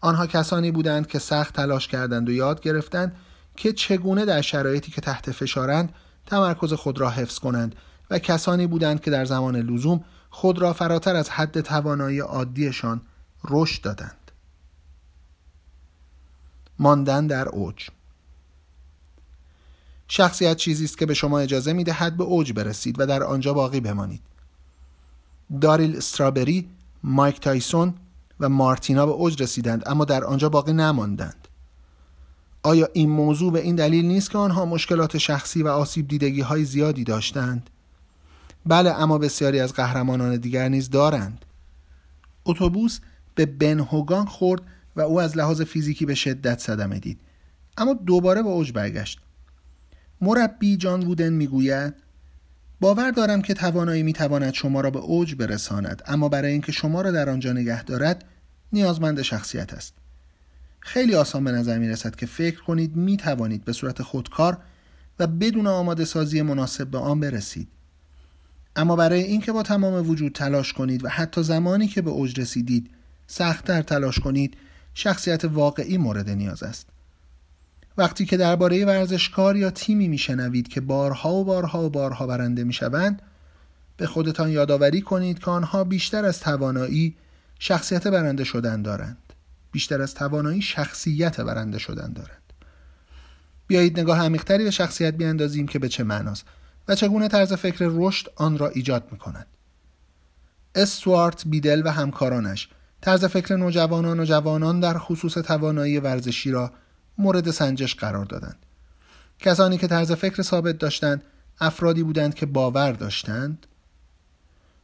آنها 0.00 0.26
کسانی 0.26 0.70
بودند 0.70 1.06
که 1.06 1.18
سخت 1.18 1.54
تلاش 1.54 1.88
کردند 1.88 2.28
و 2.28 2.32
یاد 2.32 2.60
گرفتند 2.60 3.16
که 3.56 3.72
چگونه 3.72 4.24
در 4.24 4.40
شرایطی 4.40 4.92
که 4.92 5.00
تحت 5.00 5.30
فشارند 5.30 5.94
تمرکز 6.26 6.72
خود 6.72 7.00
را 7.00 7.10
حفظ 7.10 7.38
کنند 7.38 7.76
و 8.10 8.18
کسانی 8.18 8.66
بودند 8.66 9.00
که 9.00 9.10
در 9.10 9.24
زمان 9.24 9.56
لزوم 9.56 10.04
خود 10.30 10.58
را 10.58 10.72
فراتر 10.72 11.16
از 11.16 11.30
حد 11.30 11.60
توانایی 11.60 12.20
عادیشان 12.20 13.00
رشد 13.50 13.82
دادند. 13.82 14.30
ماندن 16.78 17.26
در 17.26 17.48
اوج 17.48 17.88
شخصیت 20.12 20.56
چیزی 20.56 20.84
است 20.84 20.98
که 20.98 21.06
به 21.06 21.14
شما 21.14 21.38
اجازه 21.38 21.72
می 21.72 21.84
دهد 21.84 22.16
به 22.16 22.24
اوج 22.24 22.52
برسید 22.52 23.00
و 23.00 23.06
در 23.06 23.22
آنجا 23.22 23.52
باقی 23.52 23.80
بمانید. 23.80 24.20
داریل 25.60 25.96
استرابری، 25.96 26.68
مایک 27.02 27.40
تایسون 27.40 27.94
و 28.40 28.48
مارتینا 28.48 29.06
به 29.06 29.12
اوج 29.12 29.42
رسیدند 29.42 29.82
اما 29.86 30.04
در 30.04 30.24
آنجا 30.24 30.48
باقی 30.48 30.72
نماندند. 30.72 31.48
آیا 32.62 32.88
این 32.92 33.10
موضوع 33.10 33.52
به 33.52 33.60
این 33.60 33.76
دلیل 33.76 34.04
نیست 34.04 34.30
که 34.30 34.38
آنها 34.38 34.64
مشکلات 34.64 35.18
شخصی 35.18 35.62
و 35.62 35.68
آسیب 35.68 36.08
دیدگی 36.08 36.40
های 36.40 36.64
زیادی 36.64 37.04
داشتند؟ 37.04 37.70
بله 38.66 38.90
اما 38.90 39.18
بسیاری 39.18 39.60
از 39.60 39.72
قهرمانان 39.72 40.36
دیگر 40.36 40.68
نیز 40.68 40.90
دارند. 40.90 41.44
اتوبوس 42.44 43.00
به 43.34 43.46
بن 43.46 43.80
هوگان 43.80 44.26
خورد 44.26 44.62
و 44.96 45.00
او 45.00 45.20
از 45.20 45.36
لحاظ 45.36 45.62
فیزیکی 45.62 46.06
به 46.06 46.14
شدت 46.14 46.58
صدمه 46.58 46.98
دید 46.98 47.18
اما 47.78 47.94
دوباره 47.94 48.42
به 48.42 48.48
اوج 48.48 48.72
برگشت. 48.72 49.20
مربی 50.20 50.76
جان 50.76 51.02
وودن 51.02 51.32
می‌گوید 51.32 51.94
باور 52.80 53.10
دارم 53.10 53.42
که 53.42 53.54
توانایی 53.54 54.02
می‌تواند 54.02 54.54
شما 54.54 54.80
را 54.80 54.90
به 54.90 54.98
اوج 54.98 55.34
برساند 55.34 56.02
اما 56.06 56.28
برای 56.28 56.52
اینکه 56.52 56.72
شما 56.72 57.00
را 57.00 57.10
در 57.10 57.30
آنجا 57.30 57.52
نگه 57.52 57.84
دارد 57.84 58.24
نیازمند 58.72 59.22
شخصیت 59.22 59.74
است. 59.74 59.94
خیلی 60.80 61.14
آسان 61.14 61.44
به 61.44 61.52
نظر 61.52 61.78
می 61.78 61.88
رسد 61.88 62.16
که 62.16 62.26
فکر 62.26 62.62
کنید 62.62 62.96
می 62.96 63.16
توانید 63.16 63.64
به 63.64 63.72
صورت 63.72 64.02
خودکار 64.02 64.58
و 65.18 65.26
بدون 65.26 65.66
آماده 65.66 66.04
سازی 66.04 66.42
مناسب 66.42 66.86
به 66.86 66.98
آن 66.98 67.20
برسید. 67.20 67.68
اما 68.76 68.96
برای 68.96 69.22
اینکه 69.22 69.52
با 69.52 69.62
تمام 69.62 70.10
وجود 70.10 70.32
تلاش 70.32 70.72
کنید 70.72 71.04
و 71.04 71.08
حتی 71.08 71.42
زمانی 71.42 71.86
که 71.86 72.02
به 72.02 72.10
اوج 72.10 72.40
رسیدید 72.40 72.90
سختتر 73.26 73.82
تلاش 73.82 74.18
کنید 74.18 74.56
شخصیت 74.94 75.44
واقعی 75.44 75.98
مورد 75.98 76.30
نیاز 76.30 76.62
است. 76.62 76.86
وقتی 78.00 78.26
که 78.26 78.36
درباره 78.36 78.84
ورزشکار 78.84 79.56
یا 79.56 79.70
تیمی 79.70 80.08
میشنوید 80.08 80.68
که 80.68 80.80
بارها 80.80 81.34
و 81.34 81.44
بارها 81.44 81.82
و 81.82 81.90
بارها 81.90 82.26
برنده 82.26 82.64
می‌شوند 82.64 83.22
به 83.96 84.06
خودتان 84.06 84.50
یادآوری 84.50 85.00
کنید 85.00 85.38
که 85.38 85.50
آنها 85.50 85.84
بیشتر 85.84 86.24
از 86.24 86.40
توانایی 86.40 87.16
شخصیت 87.58 88.08
برنده 88.08 88.44
شدن 88.44 88.82
دارند 88.82 89.32
بیشتر 89.72 90.02
از 90.02 90.14
توانایی 90.14 90.62
شخصیت 90.62 91.40
برنده 91.40 91.78
شدن 91.78 92.12
دارند 92.12 92.52
بیایید 93.66 94.00
نگاه 94.00 94.24
عمیقتری 94.24 94.64
به 94.64 94.70
شخصیت 94.70 95.14
بیاندازیم 95.14 95.66
که 95.66 95.78
به 95.78 95.88
چه 95.88 96.04
معناست 96.04 96.44
و 96.88 96.94
چگونه 96.94 97.28
طرز 97.28 97.52
فکر 97.52 97.88
رشد 97.90 98.28
آن 98.36 98.58
را 98.58 98.68
ایجاد 98.68 99.08
می 99.12 99.18
کند. 99.18 99.46
استوارت 100.74 101.42
بیدل 101.46 101.82
و 101.84 101.90
همکارانش 101.90 102.68
طرز 103.00 103.24
فکر 103.24 103.56
نوجوانان 103.56 104.20
و 104.20 104.24
جوانان 104.24 104.80
در 104.80 104.98
خصوص 104.98 105.32
توانایی 105.32 105.98
ورزشی 105.98 106.50
را 106.50 106.72
مورد 107.20 107.50
سنجش 107.50 107.94
قرار 107.94 108.24
دادند. 108.24 108.66
کسانی 109.38 109.78
که 109.78 109.86
طرز 109.86 110.12
فکر 110.12 110.42
ثابت 110.42 110.78
داشتند 110.78 111.22
افرادی 111.60 112.02
بودند 112.02 112.34
که 112.34 112.46
باور 112.46 112.92
داشتند 112.92 113.66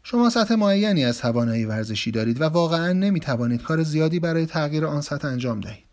شما 0.03 0.31
سطح 0.31 0.55
معینی 0.55 1.05
از 1.05 1.19
توانایی 1.19 1.65
ورزشی 1.65 2.11
دارید 2.11 2.41
و 2.41 2.45
واقعا 2.45 2.93
نمی 2.93 3.21
توانید 3.21 3.63
کار 3.63 3.83
زیادی 3.83 4.21
برای 4.21 4.47
تغییر 4.47 4.87
آن 4.87 5.01
سطح 5.01 5.29
انجام 5.29 5.61
دهید. 5.61 5.87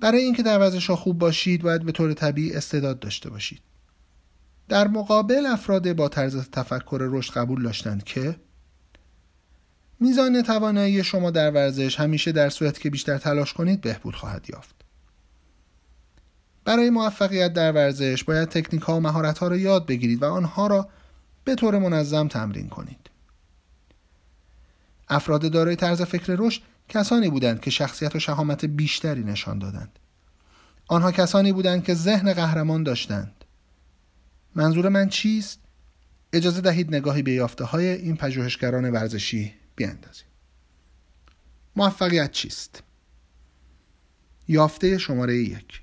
برای 0.00 0.22
اینکه 0.22 0.42
در 0.42 0.58
ورزش 0.58 0.90
خوب 0.90 1.18
باشید 1.18 1.62
باید 1.62 1.82
به 1.82 1.92
طور 1.92 2.12
طبیعی 2.12 2.52
استعداد 2.52 2.98
داشته 2.98 3.30
باشید. 3.30 3.60
در 4.68 4.88
مقابل 4.88 5.46
افراد 5.46 5.92
با 5.92 6.08
طرز 6.08 6.50
تفکر 6.50 6.98
رشد 7.00 7.32
قبول 7.32 7.62
داشتند 7.62 8.04
که 8.04 8.36
میزان 10.00 10.42
توانایی 10.42 11.04
شما 11.04 11.30
در 11.30 11.50
ورزش 11.50 12.00
همیشه 12.00 12.32
در 12.32 12.48
صورتی 12.48 12.82
که 12.82 12.90
بیشتر 12.90 13.18
تلاش 13.18 13.52
کنید 13.52 13.80
بهبود 13.80 14.14
خواهد 14.14 14.46
یافت. 14.50 14.74
برای 16.64 16.90
موفقیت 16.90 17.52
در 17.52 17.72
ورزش 17.72 18.24
باید 18.24 18.48
تکنیک 18.48 18.82
ها 18.82 18.96
و 18.96 19.00
مهارت 19.00 19.38
ها 19.38 19.48
را 19.48 19.56
یاد 19.56 19.86
بگیرید 19.86 20.22
و 20.22 20.26
آنها 20.26 20.66
را 20.66 20.88
به 21.44 21.54
طور 21.54 21.78
منظم 21.78 22.28
تمرین 22.28 22.68
کنید. 22.68 23.10
افراد 25.08 25.52
دارای 25.52 25.76
طرز 25.76 26.02
فکر 26.02 26.36
رشد 26.38 26.62
کسانی 26.88 27.30
بودند 27.30 27.60
که 27.60 27.70
شخصیت 27.70 28.16
و 28.16 28.18
شهامت 28.18 28.64
بیشتری 28.64 29.24
نشان 29.24 29.58
دادند. 29.58 29.98
آنها 30.88 31.12
کسانی 31.12 31.52
بودند 31.52 31.84
که 31.84 31.94
ذهن 31.94 32.32
قهرمان 32.32 32.82
داشتند. 32.82 33.44
منظور 34.54 34.88
من 34.88 35.08
چیست؟ 35.08 35.60
اجازه 36.32 36.60
دهید 36.60 36.94
نگاهی 36.94 37.22
به 37.22 37.32
یافته 37.32 37.64
های 37.64 37.86
این 37.88 38.16
پژوهشگران 38.16 38.90
ورزشی 38.90 39.54
بیاندازیم. 39.76 40.26
موفقیت 41.76 42.30
چیست؟ 42.30 42.82
یافته 44.48 44.98
شماره 44.98 45.36
یک 45.36 45.82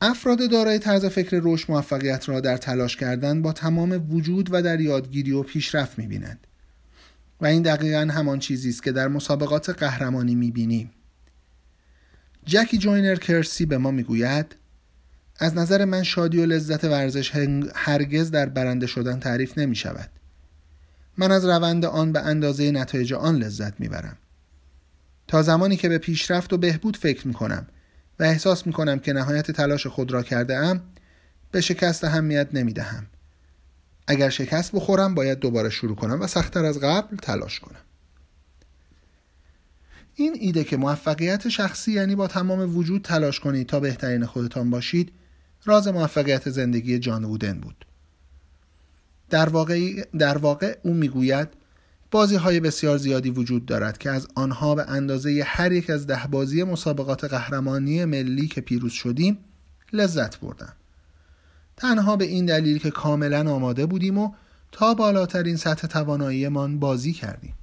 افراد 0.00 0.50
دارای 0.50 0.78
طرز 0.78 1.04
فکر 1.04 1.40
رشد 1.42 1.70
موفقیت 1.70 2.28
را 2.28 2.40
در 2.40 2.56
تلاش 2.56 2.96
کردن 2.96 3.42
با 3.42 3.52
تمام 3.52 4.14
وجود 4.14 4.48
و 4.52 4.62
در 4.62 4.80
یادگیری 4.80 5.32
و 5.32 5.42
پیشرفت 5.42 5.98
می‌بینند 5.98 6.46
و 7.40 7.46
این 7.46 7.62
دقیقا 7.62 8.08
همان 8.12 8.38
چیزی 8.38 8.68
است 8.68 8.82
که 8.82 8.92
در 8.92 9.08
مسابقات 9.08 9.70
قهرمانی 9.70 10.34
می‌بینیم 10.34 10.90
جکی 12.44 12.78
جوینر 12.78 13.16
کرسی 13.16 13.66
به 13.66 13.78
ما 13.78 13.90
می‌گوید 13.90 14.56
از 15.38 15.54
نظر 15.54 15.84
من 15.84 16.02
شادی 16.02 16.38
و 16.38 16.46
لذت 16.46 16.84
ورزش 16.84 17.32
هرگز 17.74 18.30
در 18.30 18.46
برنده 18.46 18.86
شدن 18.86 19.20
تعریف 19.20 19.58
نمی 19.58 19.76
شود. 19.76 20.10
من 21.18 21.32
از 21.32 21.44
روند 21.44 21.84
آن 21.84 22.12
به 22.12 22.20
اندازه 22.20 22.70
نتایج 22.70 23.12
آن 23.12 23.36
لذت 23.36 23.80
می‌برم. 23.80 24.16
تا 25.28 25.42
زمانی 25.42 25.76
که 25.76 25.88
به 25.88 25.98
پیشرفت 25.98 26.52
و 26.52 26.58
بهبود 26.58 26.96
فکر 26.96 27.28
می 27.28 27.34
کنم 27.34 27.66
و 28.18 28.22
احساس 28.22 28.66
می 28.66 28.72
کنم 28.72 28.98
که 28.98 29.12
نهایت 29.12 29.50
تلاش 29.50 29.86
خود 29.86 30.12
را 30.12 30.22
کرده 30.22 30.56
ام 30.56 30.80
به 31.50 31.60
شکست 31.60 32.04
اهمیت 32.04 32.48
نمی 32.52 32.72
دهم. 32.72 33.06
اگر 34.06 34.28
شکست 34.28 34.72
بخورم 34.72 35.14
باید 35.14 35.38
دوباره 35.38 35.70
شروع 35.70 35.96
کنم 35.96 36.20
و 36.20 36.26
سختتر 36.26 36.64
از 36.64 36.80
قبل 36.80 37.16
تلاش 37.16 37.60
کنم. 37.60 37.80
این 40.14 40.36
ایده 40.40 40.64
که 40.64 40.76
موفقیت 40.76 41.48
شخصی 41.48 41.92
یعنی 41.92 42.14
با 42.16 42.26
تمام 42.26 42.76
وجود 42.76 43.02
تلاش 43.02 43.40
کنید 43.40 43.66
تا 43.66 43.80
بهترین 43.80 44.26
خودتان 44.26 44.70
باشید 44.70 45.12
راز 45.64 45.88
موفقیت 45.88 46.50
زندگی 46.50 46.98
جان 46.98 47.24
وودن 47.24 47.60
بود. 47.60 47.84
در 49.30 49.48
واقع, 49.48 50.04
در 50.18 50.38
واقع 50.38 50.78
او 50.82 50.94
می‌گوید 50.94 51.48
بازی 52.10 52.36
های 52.36 52.60
بسیار 52.60 52.98
زیادی 52.98 53.30
وجود 53.30 53.66
دارد 53.66 53.98
که 53.98 54.10
از 54.10 54.28
آنها 54.34 54.74
به 54.74 54.90
اندازه 54.90 55.42
هر 55.46 55.72
یک 55.72 55.90
از 55.90 56.06
ده 56.06 56.26
بازی 56.30 56.62
مسابقات 56.62 57.24
قهرمانی 57.24 58.04
ملی 58.04 58.48
که 58.48 58.60
پیروز 58.60 58.92
شدیم 58.92 59.38
لذت 59.92 60.40
بردم. 60.40 60.72
تنها 61.76 62.16
به 62.16 62.24
این 62.24 62.46
دلیل 62.46 62.78
که 62.78 62.90
کاملا 62.90 63.52
آماده 63.52 63.86
بودیم 63.86 64.18
و 64.18 64.32
تا 64.72 64.94
بالاترین 64.94 65.56
سطح 65.56 65.86
تواناییمان 65.86 66.78
بازی 66.78 67.12
کردیم. 67.12 67.54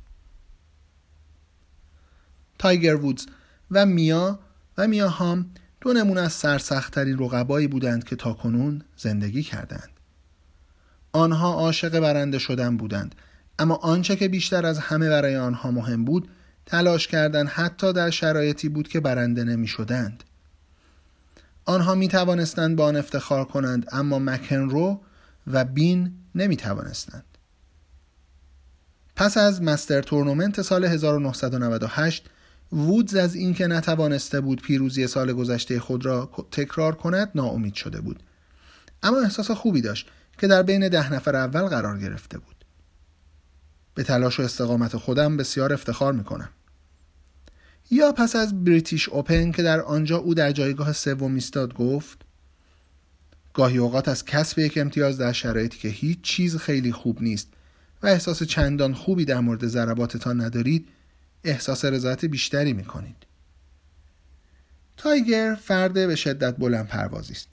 تایگر 2.60 2.96
وودز 2.96 3.26
و 3.72 3.86
میا 3.86 4.40
و 4.78 4.88
میا 4.88 5.10
هام 5.10 5.52
دو 5.82 5.94
نمونه 5.94 6.22
از 6.22 6.34
سرسختترین 6.34 7.18
رقبایی 7.20 7.68
بودند 7.68 8.04
که 8.04 8.16
تاکنون 8.16 8.82
زندگی 8.98 9.44
کردند. 9.44 9.95
آنها 11.16 11.54
عاشق 11.54 12.00
برنده 12.00 12.40
شدن 12.40 12.78
بودند 12.78 13.16
اما 13.60 13.76
آنچه 13.76 14.16
که 14.16 14.28
بیشتر 14.28 14.66
از 14.66 14.80
همه 14.80 15.10
برای 15.10 15.38
آنها 15.38 15.72
مهم 15.72 16.06
بود 16.06 16.30
تلاش 16.66 17.08
کردن 17.08 17.48
حتی 17.48 17.94
در 17.94 18.10
شرایطی 18.10 18.70
بود 18.70 18.88
که 18.88 19.00
برنده 19.00 19.44
نمی 19.44 19.68
شدند. 19.68 20.24
آنها 21.66 21.96
می 21.96 22.08
توانستند 22.08 22.76
با 22.76 22.86
آن 22.86 22.96
افتخار 22.96 23.46
کنند 23.46 23.86
اما 23.92 24.20
مکنرو 24.20 25.00
و 25.48 25.66
بین 25.66 26.14
نمی 26.36 26.58
توانستند. 26.58 27.26
پس 29.16 29.38
از 29.38 29.62
مستر 29.62 30.02
تورنمنت 30.02 30.62
سال 30.62 30.86
1998 30.86 32.26
وودز 32.72 33.16
از 33.16 33.36
اینکه 33.36 33.68
نتوانسته 33.68 34.42
بود 34.42 34.62
پیروزی 34.62 35.08
سال 35.08 35.34
گذشته 35.34 35.80
خود 35.80 36.06
را 36.06 36.30
تکرار 36.52 36.96
کند 36.96 37.32
ناامید 37.36 37.74
شده 37.74 38.02
بود 38.02 38.24
اما 39.04 39.20
احساس 39.20 39.52
خوبی 39.52 39.82
داشت 39.82 40.10
که 40.38 40.48
در 40.48 40.64
بین 40.64 40.90
ده 40.90 41.14
نفر 41.14 41.36
اول 41.36 41.62
قرار 41.62 42.00
گرفته 42.00 42.38
بود 42.38 42.66
به 43.94 44.04
تلاش 44.04 44.40
و 44.40 44.44
استقامت 44.44 44.98
خودم 44.98 45.38
بسیار 45.38 45.74
افتخار 45.74 46.14
می‌کنم 46.14 46.50
یا 47.92 48.12
پس 48.12 48.36
از 48.36 48.64
بریتیش 48.64 49.10
اوپن 49.10 49.52
که 49.52 49.64
در 49.64 49.82
آنجا 49.82 50.18
او 50.18 50.34
در 50.34 50.52
جایگاه 50.52 50.94
سوم 50.94 51.34
ایستاد 51.34 51.74
گفت 51.74 52.22
گاهی 53.54 53.78
اوقات 53.78 54.08
از 54.08 54.26
کسب 54.26 54.60
یک 54.60 54.78
امتیاز 54.78 55.18
در 55.18 55.32
شرایطی 55.32 55.78
که 55.78 55.88
هیچ 55.88 56.22
چیز 56.22 56.58
خیلی 56.58 56.92
خوب 56.92 57.22
نیست 57.22 57.48
و 58.04 58.08
احساس 58.08 58.44
چندان 58.44 58.94
خوبی 58.94 59.26
در 59.26 59.40
مورد 59.40 59.68
ضرباتتان 59.68 60.42
ندارید 60.42 60.88
احساس 61.44 61.86
رضایت 61.86 62.26
بیشتری 62.26 62.74
می 62.74 62.84
کنید. 62.84 63.16
تایگر 64.98 65.58
فرد 65.62 65.94
به 65.94 66.16
شدت 66.16 66.56
بلند 66.58 66.88
پروازی 66.88 67.34
است. 67.34 67.48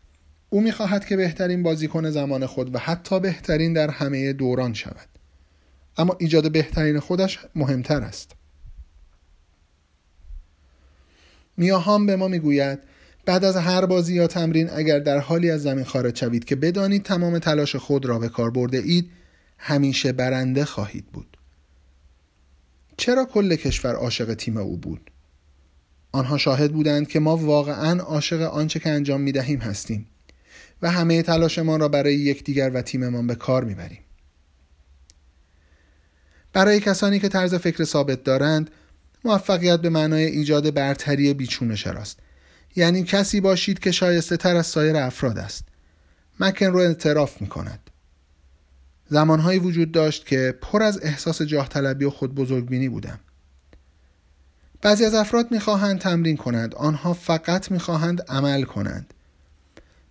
او 0.53 0.61
می‌خواهد 0.61 1.05
که 1.05 1.17
بهترین 1.17 1.63
بازیکن 1.63 2.11
زمان 2.11 2.47
خود 2.47 2.75
و 2.75 2.79
حتی 2.79 3.21
بهترین 3.21 3.73
در 3.73 3.91
همه 3.91 4.33
دوران 4.33 4.75
شود. 4.75 5.09
اما 5.97 6.17
ایجاد 6.21 6.53
بهترین 6.53 7.01
خودش 7.01 7.39
مهمتر 7.55 8.03
است. 8.03 8.33
میاهام 11.57 12.07
به 12.07 12.17
ما 12.17 12.29
می‌گوید 12.29 12.79
بعد 13.25 13.45
از 13.45 13.57
هر 13.57 13.87
بازی 13.87 14.15
یا 14.15 14.27
تمرین 14.27 14.71
اگر 14.71 14.99
در 14.99 15.19
حالی 15.19 15.51
از 15.51 15.63
زمین 15.63 15.85
خارج 15.85 16.19
شوید 16.19 16.45
که 16.45 16.57
بدانید 16.57 17.03
تمام 17.03 17.39
تلاش 17.39 17.77
خود 17.77 18.07
را 18.07 18.19
به 18.19 18.29
کار 18.29 18.51
برده 18.51 18.79
اید 18.79 19.11
همیشه 19.59 20.13
برنده 20.13 20.65
خواهید 20.65 21.07
بود. 21.07 21.37
چرا 22.97 23.25
کل 23.25 23.57
کشور 23.57 23.95
عاشق 23.95 24.35
تیم 24.35 24.57
او 24.57 24.77
بود 24.77 25.11
آنها 26.13 26.39
شاهد 26.39 26.73
بودند 26.73 27.09
که 27.09 27.21
ما 27.21 27.37
واقعا 27.37 28.03
عاشق 28.03 28.41
آنچه 28.41 28.79
که 28.79 28.91
انجام 28.91 29.21
می 29.21 29.33
دهیم 29.33 29.59
هستیم 29.59 30.07
و 30.83 30.91
همه 30.91 31.23
تلاشمان 31.23 31.81
را 31.81 31.89
برای 31.89 32.15
یکدیگر 32.15 32.71
و 32.75 32.83
تیممان 32.83 33.27
به 33.27 33.35
کار 33.35 33.65
می‌بریم. 33.65 34.01
برای 36.53 36.81
کسانی 36.81 37.19
که 37.19 37.29
طرز 37.29 37.55
فکر 37.55 37.85
ثابت 37.85 38.25
دارند 38.25 38.71
موفقیت 39.25 39.81
به 39.81 39.91
معنای 39.91 40.25
ایجاد 40.25 40.75
برتری 40.75 41.35
بیچونه 41.35 41.77
شراست. 41.77 42.19
یعنی 42.77 43.03
کسی 43.03 43.41
باشید 43.41 43.79
که 43.79 43.91
شایسته 43.91 44.37
تر 44.37 44.57
از 44.57 44.67
سایر 44.67 44.97
افراد 44.97 45.39
است. 45.39 45.65
مکن 46.41 46.67
رو 46.67 46.79
اعتراف 46.79 47.41
می 47.41 47.47
کند 47.47 47.91
زمانهایی 49.09 49.59
وجود 49.59 49.93
داشت 49.93 50.27
که 50.27 50.59
پر 50.63 50.83
از 50.83 51.01
احساس 51.03 51.43
جاه 51.43 51.69
طلبی 51.69 52.05
و 52.05 52.11
خود 52.11 52.35
بزرگبینی 52.35 52.89
بودم. 52.89 53.21
بعضی 54.83 55.05
از 55.05 55.15
افراد 55.15 55.51
می‌خواهند 55.51 55.99
تمرین 55.99 56.37
کنند 56.37 56.75
آنها 56.75 57.13
فقط 57.13 57.71
می‌خواهند 57.71 58.23
عمل 58.29 58.63
کنند. 58.63 59.15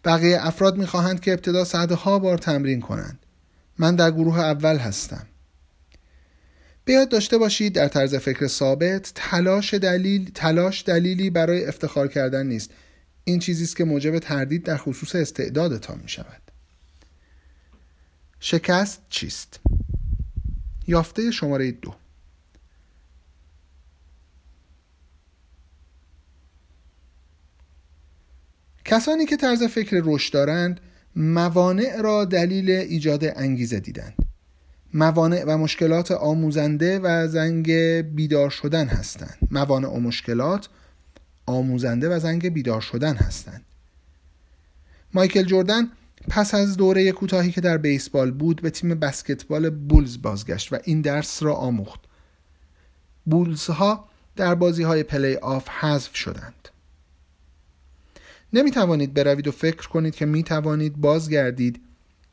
بقیه 0.05 0.47
افراد 0.47 0.77
می‌خواهند 0.77 1.19
که 1.19 1.33
ابتدا 1.33 1.65
صدها 1.65 2.19
بار 2.19 2.37
تمرین 2.37 2.81
کنند. 2.81 3.19
من 3.77 3.95
در 3.95 4.11
گروه 4.11 4.39
اول 4.39 4.77
هستم. 4.77 5.27
بیاد 6.85 7.09
داشته 7.09 7.37
باشید 7.37 7.73
در 7.73 7.87
طرز 7.87 8.15
فکر 8.15 8.47
ثابت 8.47 9.11
تلاش 9.15 9.73
دلیل 9.73 10.31
تلاش 10.35 10.83
دلیلی 10.83 11.29
برای 11.29 11.65
افتخار 11.65 12.07
کردن 12.07 12.45
نیست. 12.45 12.71
این 13.23 13.39
چیزی 13.39 13.63
است 13.63 13.75
که 13.75 13.83
موجب 13.83 14.19
تردید 14.19 14.63
در 14.63 14.77
خصوص 14.77 15.15
استعدادتان 15.15 15.99
می 16.03 16.09
شود 16.09 16.41
شکست 18.39 19.01
چیست؟ 19.09 19.59
یافته 20.87 21.31
شماره 21.31 21.71
دو. 21.71 21.95
کسانی 28.91 29.25
که 29.25 29.37
طرز 29.37 29.63
فکر 29.63 30.01
رشد 30.05 30.33
دارند 30.33 30.79
موانع 31.15 32.01
را 32.01 32.25
دلیل 32.25 32.71
ایجاد 32.71 33.25
انگیزه 33.35 33.79
دیدند. 33.79 34.15
موانع 34.93 35.43
و 35.47 35.57
مشکلات 35.57 36.11
آموزنده 36.11 36.99
و 36.99 37.27
زنگ 37.27 37.71
بیدار 38.01 38.49
شدن 38.49 38.87
هستند. 38.87 39.37
موانع 39.51 39.87
و 39.87 39.99
مشکلات 39.99 40.69
آموزنده 41.45 42.15
و 42.15 42.19
زنگ 42.19 42.49
بیدار 42.49 42.81
شدن 42.81 43.15
هستند. 43.15 43.61
مایکل 45.13 45.43
جردن 45.43 45.87
پس 46.29 46.55
از 46.55 46.77
دوره 46.77 47.11
کوتاهی 47.11 47.51
که 47.51 47.61
در 47.61 47.77
بیسبال 47.77 48.31
بود 48.31 48.61
به 48.61 48.69
تیم 48.69 48.95
بسکتبال 48.95 49.69
بولز 49.69 50.21
بازگشت 50.21 50.73
و 50.73 50.77
این 50.83 51.01
درس 51.01 51.43
را 51.43 51.55
آموخت. 51.55 51.99
بولز 53.25 53.65
ها 53.65 54.09
در 54.35 54.55
بازی 54.55 54.83
های 54.83 55.03
پلی 55.03 55.35
آف 55.35 55.69
حذف 55.69 56.15
شدند. 56.15 56.70
نمی 58.53 58.71
توانید 58.71 59.13
بروید 59.13 59.47
و 59.47 59.51
فکر 59.51 59.87
کنید 59.87 60.15
که 60.15 60.25
می 60.25 60.43
توانید 60.43 60.97
بازگردید 60.97 61.81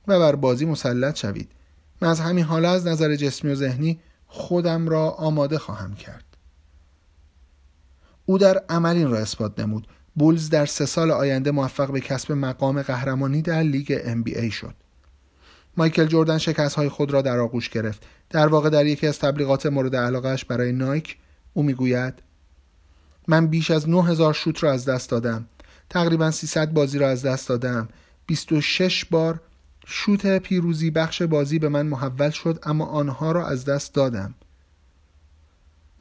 و 0.08 0.18
بر 0.18 0.34
بازی 0.34 0.64
مسلط 0.64 1.16
شوید 1.16 1.50
من 2.02 2.08
از 2.08 2.20
همین 2.20 2.44
حالا 2.44 2.70
از 2.70 2.86
نظر 2.86 3.16
جسمی 3.16 3.50
و 3.50 3.54
ذهنی 3.54 4.00
خودم 4.26 4.88
را 4.88 5.10
آماده 5.10 5.58
خواهم 5.58 5.94
کرد 5.94 6.24
او 8.26 8.38
در 8.38 8.58
عمل 8.68 8.96
این 8.96 9.10
را 9.10 9.18
اثبات 9.18 9.60
نمود 9.60 9.86
بولز 10.16 10.50
در 10.50 10.66
سه 10.66 10.86
سال 10.86 11.10
آینده 11.10 11.50
موفق 11.50 11.92
به 11.92 12.00
کسب 12.00 12.32
مقام 12.32 12.82
قهرمانی 12.82 13.42
در 13.42 13.62
لیگ 13.62 13.98
NBA 14.22 14.52
شد. 14.52 14.74
مایکل 15.76 16.06
جردن 16.06 16.38
شکست 16.38 16.74
های 16.74 16.88
خود 16.88 17.10
را 17.10 17.22
در 17.22 17.38
آغوش 17.38 17.68
گرفت. 17.68 18.02
در 18.30 18.46
واقع 18.46 18.70
در 18.70 18.86
یکی 18.86 19.06
از 19.06 19.18
تبلیغات 19.18 19.66
مورد 19.66 19.96
علاقهش 19.96 20.44
برای 20.44 20.72
نایک 20.72 21.16
او 21.52 21.62
می‌گوید 21.62 22.14
من 23.28 23.46
بیش 23.46 23.70
از 23.70 23.88
9000 23.88 24.34
شوت 24.34 24.62
را 24.62 24.72
از 24.72 24.84
دست 24.84 25.10
دادم. 25.10 25.46
تقریبا 25.90 26.30
300 26.30 26.72
بازی 26.72 26.98
را 26.98 27.08
از 27.08 27.22
دست 27.22 27.48
دادم. 27.48 27.88
26 28.26 29.04
بار 29.04 29.40
شوت 29.86 30.38
پیروزی 30.38 30.90
بخش 30.90 31.22
بازی 31.22 31.58
به 31.58 31.68
من 31.68 31.86
محول 31.86 32.30
شد 32.30 32.58
اما 32.62 32.86
آنها 32.86 33.32
را 33.32 33.46
از 33.46 33.64
دست 33.64 33.94
دادم. 33.94 34.34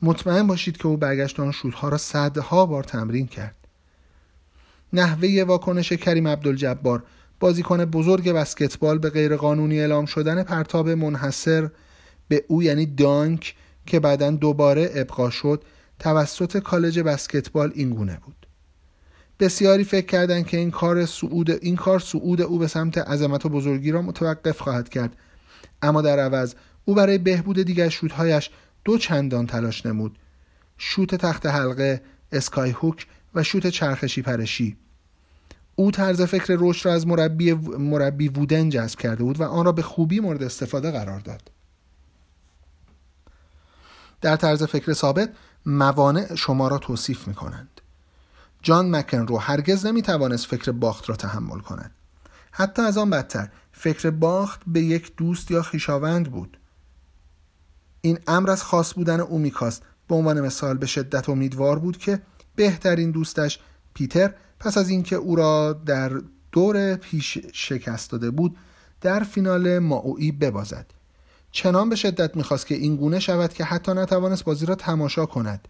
مطمئن 0.01 0.47
باشید 0.47 0.77
که 0.77 0.87
او 0.87 0.97
برگشت 0.97 1.39
آن 1.39 1.51
شوت 1.51 1.73
ها 1.73 1.89
را 1.89 1.97
صدها 1.97 2.65
بار 2.65 2.83
تمرین 2.83 3.27
کرد. 3.27 3.55
نحوه 4.93 5.43
واکنش 5.47 5.93
کریم 5.93 6.27
عبدالجبار 6.27 7.03
بازیکن 7.39 7.85
بزرگ 7.85 8.31
بسکتبال 8.31 8.97
به 8.97 9.09
غیرقانونی 9.09 9.79
اعلام 9.79 10.05
شدن 10.05 10.43
پرتاب 10.43 10.89
منحصر 10.89 11.69
به 12.27 12.45
او 12.47 12.63
یعنی 12.63 12.85
دانک 12.85 13.55
که 13.85 13.99
بعدا 13.99 14.31
دوباره 14.31 14.91
ابقا 14.93 15.29
شد 15.29 15.63
توسط 15.99 16.57
کالج 16.57 16.99
بسکتبال 16.99 17.71
این 17.75 17.89
گونه 17.89 18.19
بود 18.25 18.46
بسیاری 19.39 19.83
فکر 19.83 20.05
کردند 20.05 20.47
که 20.47 20.57
این 20.57 20.71
کار 20.71 21.05
سعود 21.05 21.51
این 21.51 21.75
کار 21.75 21.99
سعود 21.99 22.41
او 22.41 22.57
به 22.57 22.67
سمت 22.67 22.97
عظمت 22.97 23.45
و 23.45 23.49
بزرگی 23.49 23.91
را 23.91 24.01
متوقف 24.01 24.61
خواهد 24.61 24.89
کرد. 24.89 25.15
اما 25.81 26.01
در 26.01 26.19
عوض 26.19 26.55
او 26.85 26.95
برای 26.95 27.17
بهبود 27.17 27.61
دیگر 27.61 27.89
شوتهایش 27.89 28.49
دو 28.85 28.97
چندان 28.97 29.47
تلاش 29.47 29.85
نمود. 29.85 30.17
شوت 30.77 31.15
تخت 31.15 31.45
حلقه 31.45 32.01
اسکای 32.31 32.69
هوک 32.69 33.07
و 33.35 33.43
شوت 33.43 33.67
چرخشی 33.67 34.21
پرشی 34.21 34.77
او 35.75 35.91
طرز 35.91 36.21
فکر 36.21 36.57
رشد 36.59 36.85
را 36.85 36.93
از 36.93 37.07
مربی, 37.07 37.53
مربی 37.79 38.27
وودن 38.27 38.69
جذب 38.69 38.99
کرده 38.99 39.23
بود 39.23 39.39
و 39.39 39.43
آن 39.43 39.65
را 39.65 39.71
به 39.71 39.81
خوبی 39.81 40.19
مورد 40.19 40.43
استفاده 40.43 40.91
قرار 40.91 41.19
داد. 41.19 41.51
در 44.21 44.35
طرز 44.35 44.63
فکر 44.63 44.93
ثابت 44.93 45.29
موانع 45.65 46.35
شما 46.35 46.67
را 46.67 46.77
توصیف 46.77 47.27
می 47.27 47.33
کنند 47.33 47.76
جان 48.61 48.95
مکنرو 48.95 49.37
هرگز 49.37 49.85
نمی 49.85 50.01
توانست 50.01 50.45
فکر 50.45 50.71
باخت 50.71 51.09
را 51.09 51.15
تحمل 51.15 51.59
کند. 51.59 51.91
حتی 52.51 52.81
از 52.81 52.97
آن 52.97 53.09
بدتر 53.09 53.49
فکر 53.71 54.09
باخت 54.09 54.61
به 54.67 54.81
یک 54.81 55.15
دوست 55.17 55.51
یا 55.51 55.61
خیشاوند 55.61 56.31
بود. 56.31 56.57
این 58.01 58.19
امر 58.27 58.49
از 58.49 58.63
خاص 58.63 58.93
بودن 58.93 59.19
او 59.19 59.39
میکاست 59.39 59.83
به 60.07 60.15
عنوان 60.15 60.41
مثال 60.41 60.77
به 60.77 60.85
شدت 60.85 61.29
امیدوار 61.29 61.79
بود 61.79 61.97
که 61.97 62.21
بهترین 62.55 63.11
دوستش 63.11 63.59
پیتر 63.93 64.33
پس 64.59 64.77
از 64.77 64.89
اینکه 64.89 65.15
او 65.15 65.35
را 65.35 65.73
در 65.73 66.21
دور 66.51 66.95
پیش 66.95 67.37
شکست 67.53 68.11
داده 68.11 68.31
بود 68.31 68.57
در 69.01 69.23
فینال 69.23 69.79
ماوی 69.79 70.31
ببازد. 70.31 70.85
چنان 71.51 71.89
به 71.89 71.95
شدت 71.95 72.35
می‌خواست 72.35 72.67
که 72.67 72.75
این 72.75 72.95
گونه 72.95 73.19
شود 73.19 73.53
که 73.53 73.63
حتی 73.63 73.93
نتوانست 73.93 74.43
بازی 74.43 74.65
را 74.65 74.75
تماشا 74.75 75.25
کند. 75.25 75.67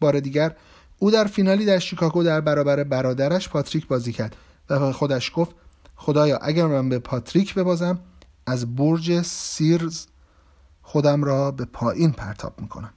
بار 0.00 0.20
دیگر 0.20 0.56
او 0.98 1.10
در 1.10 1.24
فینالی 1.24 1.64
در 1.64 1.78
شیکاگو 1.78 2.22
در 2.22 2.40
برابر 2.40 2.84
برادرش 2.84 3.48
پاتریک 3.48 3.86
بازی 3.86 4.12
کرد 4.12 4.36
و 4.70 4.92
خودش 4.92 5.32
گفت 5.34 5.50
خدایا 5.96 6.36
اگر 6.36 6.66
من 6.66 6.88
به 6.88 6.98
پاتریک 6.98 7.54
ببازم 7.54 7.98
از 8.46 8.76
برج 8.76 9.22
سیرز 9.22 10.06
خودم 10.82 11.24
را 11.24 11.50
به 11.50 11.64
پایین 11.64 12.12
پرتاب 12.12 12.60
می‌کنم. 12.60 12.92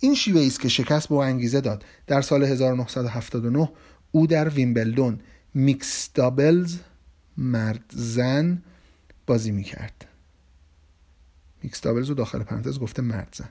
این 0.00 0.14
شیوه 0.14 0.46
است 0.46 0.60
که 0.60 0.68
شکست 0.68 1.08
به 1.08 1.14
او 1.14 1.22
انگیزه 1.22 1.60
داد. 1.60 1.84
در 2.06 2.22
سال 2.22 2.42
1979 2.44 3.70
او 4.12 4.26
در 4.26 4.48
ویمبلدون 4.48 5.20
mixed 5.54 6.10
doubles 6.14 6.76
مرد 7.36 7.84
زن 7.92 8.62
بازی 9.26 9.50
می‌کرد. 9.50 10.06
mixed 11.62 11.80
doubles 11.80 12.08
رو 12.08 12.14
داخل 12.14 12.42
پرانتز 12.42 12.78
گفته 12.78 13.02
مرد 13.02 13.34
زن. 13.36 13.48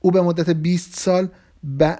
او 0.00 0.10
به 0.10 0.22
مدت 0.22 0.50
20 0.50 0.94
سال 0.94 1.28
ب... 1.78 1.94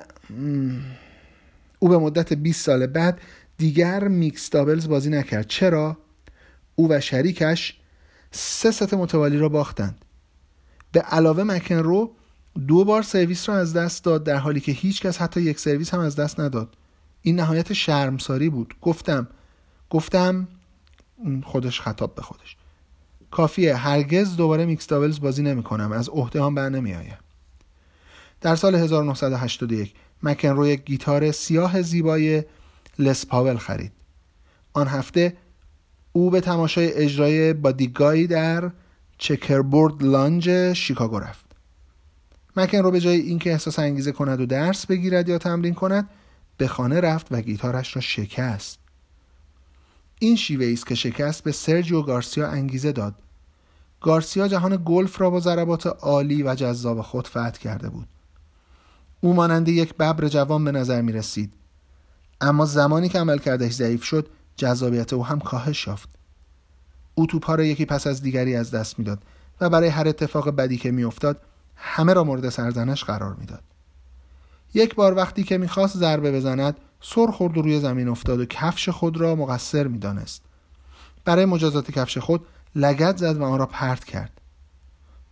او 1.78 1.88
به 1.88 1.98
مدت 1.98 2.32
20 2.32 2.66
سال 2.66 2.86
بعد 2.86 3.20
دیگر 3.58 4.08
mixed 4.08 4.50
doubles 4.50 4.88
بازی 4.88 5.10
نکرد. 5.10 5.46
چرا؟ 5.48 5.96
او 6.76 6.88
و 6.90 7.00
شریکش 7.00 7.80
سه 8.30 8.70
ست 8.70 8.94
متوالی 8.94 9.38
را 9.38 9.48
باختند. 9.48 10.04
به 10.92 11.00
علاوه 11.00 11.42
مکنرو 11.42 12.10
دو 12.66 12.84
بار 12.84 13.02
سرویس 13.02 13.48
را 13.48 13.56
از 13.56 13.72
دست 13.72 14.04
داد 14.04 14.24
در 14.24 14.36
حالی 14.36 14.60
که 14.60 14.72
هیچ 14.72 15.02
کس 15.02 15.18
حتی 15.18 15.40
یک 15.40 15.60
سرویس 15.60 15.94
هم 15.94 16.00
از 16.00 16.16
دست 16.16 16.40
نداد. 16.40 16.76
این 17.22 17.36
نهایت 17.36 17.72
شرمساری 17.72 18.48
بود. 18.50 18.74
گفتم 18.82 19.28
گفتم 19.90 20.48
خودش 21.44 21.80
خطاب 21.80 22.14
به 22.14 22.22
خودش. 22.22 22.56
کافیه. 23.30 23.76
هرگز 23.76 24.36
دوباره 24.36 24.64
mixed 24.66 24.86
doubles 24.86 25.20
بازی 25.20 25.42
نمی 25.42 25.62
کنم 25.62 25.92
از 25.92 26.08
عهده 26.08 26.42
هم 26.42 26.54
بر 26.54 26.68
نمی 26.68 26.94
آیم. 26.94 27.18
در 28.40 28.56
سال 28.56 28.74
1981 28.74 29.94
مکنرو 30.22 30.66
یک 30.66 30.84
گیتار 30.84 31.32
سیاه 31.32 31.82
زیبای 31.82 32.44
Les 32.98 33.26
Paul 33.26 33.56
خرید. 33.56 33.92
آن 34.72 34.88
هفته 34.88 35.36
او 36.12 36.30
به 36.30 36.40
تماشای 36.40 36.92
اجرای 36.92 37.52
بادیگای 37.52 38.26
در 38.26 38.70
چکربورد 39.18 40.02
لانج 40.02 40.72
شیکاگو 40.72 41.18
رفت. 41.18 41.44
مکن 42.56 42.78
رو 42.78 42.90
به 42.90 43.00
جای 43.00 43.20
اینکه 43.20 43.52
احساس 43.52 43.78
انگیزه 43.78 44.12
کند 44.12 44.40
و 44.40 44.46
درس 44.46 44.86
بگیرد 44.86 45.28
یا 45.28 45.38
تمرین 45.38 45.74
کند 45.74 46.10
به 46.56 46.68
خانه 46.68 47.00
رفت 47.00 47.26
و 47.30 47.40
گیتارش 47.40 47.96
را 47.96 48.02
شکست. 48.02 48.78
این 50.18 50.36
شیوه 50.36 50.72
است 50.72 50.86
که 50.86 50.94
شکست 50.94 51.44
به 51.44 51.52
سرجیو 51.52 52.02
گارسیا 52.02 52.48
انگیزه 52.48 52.92
داد. 52.92 53.14
گارسیا 54.00 54.48
جهان 54.48 54.82
گلف 54.84 55.20
را 55.20 55.30
با 55.30 55.40
ضربات 55.40 55.86
عالی 55.86 56.42
و 56.42 56.54
جذاب 56.54 57.00
خود 57.00 57.28
فتح 57.28 57.50
کرده 57.50 57.88
بود. 57.88 58.08
او 59.20 59.34
مانند 59.34 59.68
یک 59.68 59.94
ببر 59.94 60.28
جوان 60.28 60.64
به 60.64 60.72
نظر 60.72 61.02
می 61.02 61.12
رسید 61.12 61.52
اما 62.40 62.64
زمانی 62.64 63.08
که 63.08 63.18
عمل 63.18 63.38
کردش 63.38 63.72
ضعیف 63.72 64.04
شد 64.04 64.28
جذابیت 64.56 65.12
او 65.12 65.26
هم 65.26 65.40
کاهش 65.40 65.86
یافت. 65.86 66.08
او 67.14 67.26
توپها 67.26 67.54
را 67.54 67.64
یکی 67.64 67.84
پس 67.84 68.06
از 68.06 68.22
دیگری 68.22 68.56
از 68.56 68.70
دست 68.70 68.98
می‌داد 68.98 69.22
و 69.60 69.70
برای 69.70 69.88
هر 69.88 70.08
اتفاق 70.08 70.50
بدی 70.50 70.76
که 70.76 70.90
میافتاد 70.90 71.40
همه 71.76 72.12
را 72.12 72.24
مورد 72.24 72.48
سرزنش 72.48 73.04
قرار 73.04 73.34
می‌داد. 73.34 73.62
یک 74.74 74.94
بار 74.94 75.14
وقتی 75.14 75.44
که 75.44 75.58
می‌خواست 75.58 75.96
ضربه 75.96 76.32
بزند 76.32 76.76
سر 77.00 77.26
خورد 77.26 77.58
و 77.58 77.62
روی 77.62 77.80
زمین 77.80 78.08
افتاد 78.08 78.40
و 78.40 78.44
کفش 78.44 78.88
خود 78.88 79.16
را 79.16 79.34
مقصر 79.34 79.86
می‌دانست. 79.86 80.42
برای 81.24 81.44
مجازات 81.44 81.90
کفش 81.90 82.18
خود 82.18 82.46
لگت 82.74 83.16
زد 83.16 83.36
و 83.36 83.44
آن 83.44 83.58
را 83.58 83.66
پرت 83.66 84.04
کرد. 84.04 84.40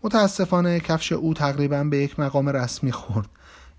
متاسفانه 0.03 0.81
کفش 0.81 1.13
او 1.13 1.35
تقریبا 1.35 1.85
به 1.85 1.99
یک 1.99 2.21
مقام 2.21 2.49
رسمی 2.49 2.93
خورد. 2.93 3.29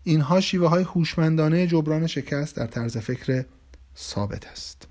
اینها 0.04 0.42
شیوه 0.42 0.70
های 0.70 0.84
هوشمندانه 0.84 1.68
جبران 1.68 2.08
شکست 2.08 2.56
در 2.56 2.68
طرز 2.68 2.98
فکر 2.98 3.46
ثابت 3.98 4.48
است. 4.48 4.88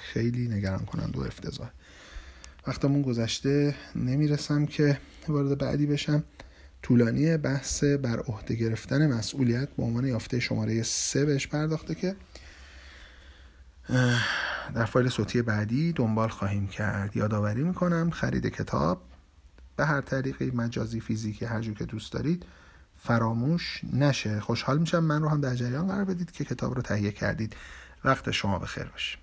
خیلی 0.00 0.48
نگران 0.48 0.84
کنند 0.84 1.16
و 1.16 1.20
افتضاح. 1.20 1.70
وقتمون 2.66 3.02
گذشته 3.02 3.74
نمی‌رسم 3.94 4.66
که 4.66 4.98
وارد 5.28 5.58
بعدی 5.58 5.86
بشم. 5.86 6.24
طولانی 6.82 7.36
بحث 7.36 7.84
بر 7.84 8.20
عهده 8.20 8.54
گرفتن 8.54 9.12
مسئولیت 9.12 9.68
به 9.68 9.82
عنوان 9.82 10.06
یافته 10.06 10.40
شماره 10.40 10.82
سه 10.82 11.24
بهش 11.24 11.46
پرداخته 11.46 11.94
که 11.94 12.16
در 14.74 14.84
فایل 14.84 15.08
صوتی 15.08 15.42
بعدی 15.42 15.92
دنبال 15.92 16.28
خواهیم 16.28 16.68
کرد. 16.68 17.16
یادآوری 17.16 17.62
می‌کنم 17.62 18.10
خرید 18.10 18.46
کتاب 18.46 19.02
به 19.76 19.86
هر 19.86 20.00
طریقی 20.00 20.50
مجازی 20.50 21.00
فیزیکی 21.00 21.44
هر 21.44 21.60
جو 21.60 21.74
که 21.74 21.84
دوست 21.84 22.12
دارید 22.12 22.44
فراموش 23.02 23.80
نشه. 23.92 24.40
خوشحال 24.40 24.78
میشم 24.78 25.04
من 25.04 25.22
رو 25.22 25.28
هم 25.28 25.40
در 25.40 25.54
جریان 25.54 25.86
قرار 25.86 26.04
بدید 26.04 26.30
که 26.30 26.44
کتاب 26.44 26.74
رو 26.74 26.82
تهیه 26.82 27.12
کردید. 27.12 27.56
وقت 28.04 28.30
شما 28.30 28.58
بخیر 28.58 28.84
باشه. 28.84 29.19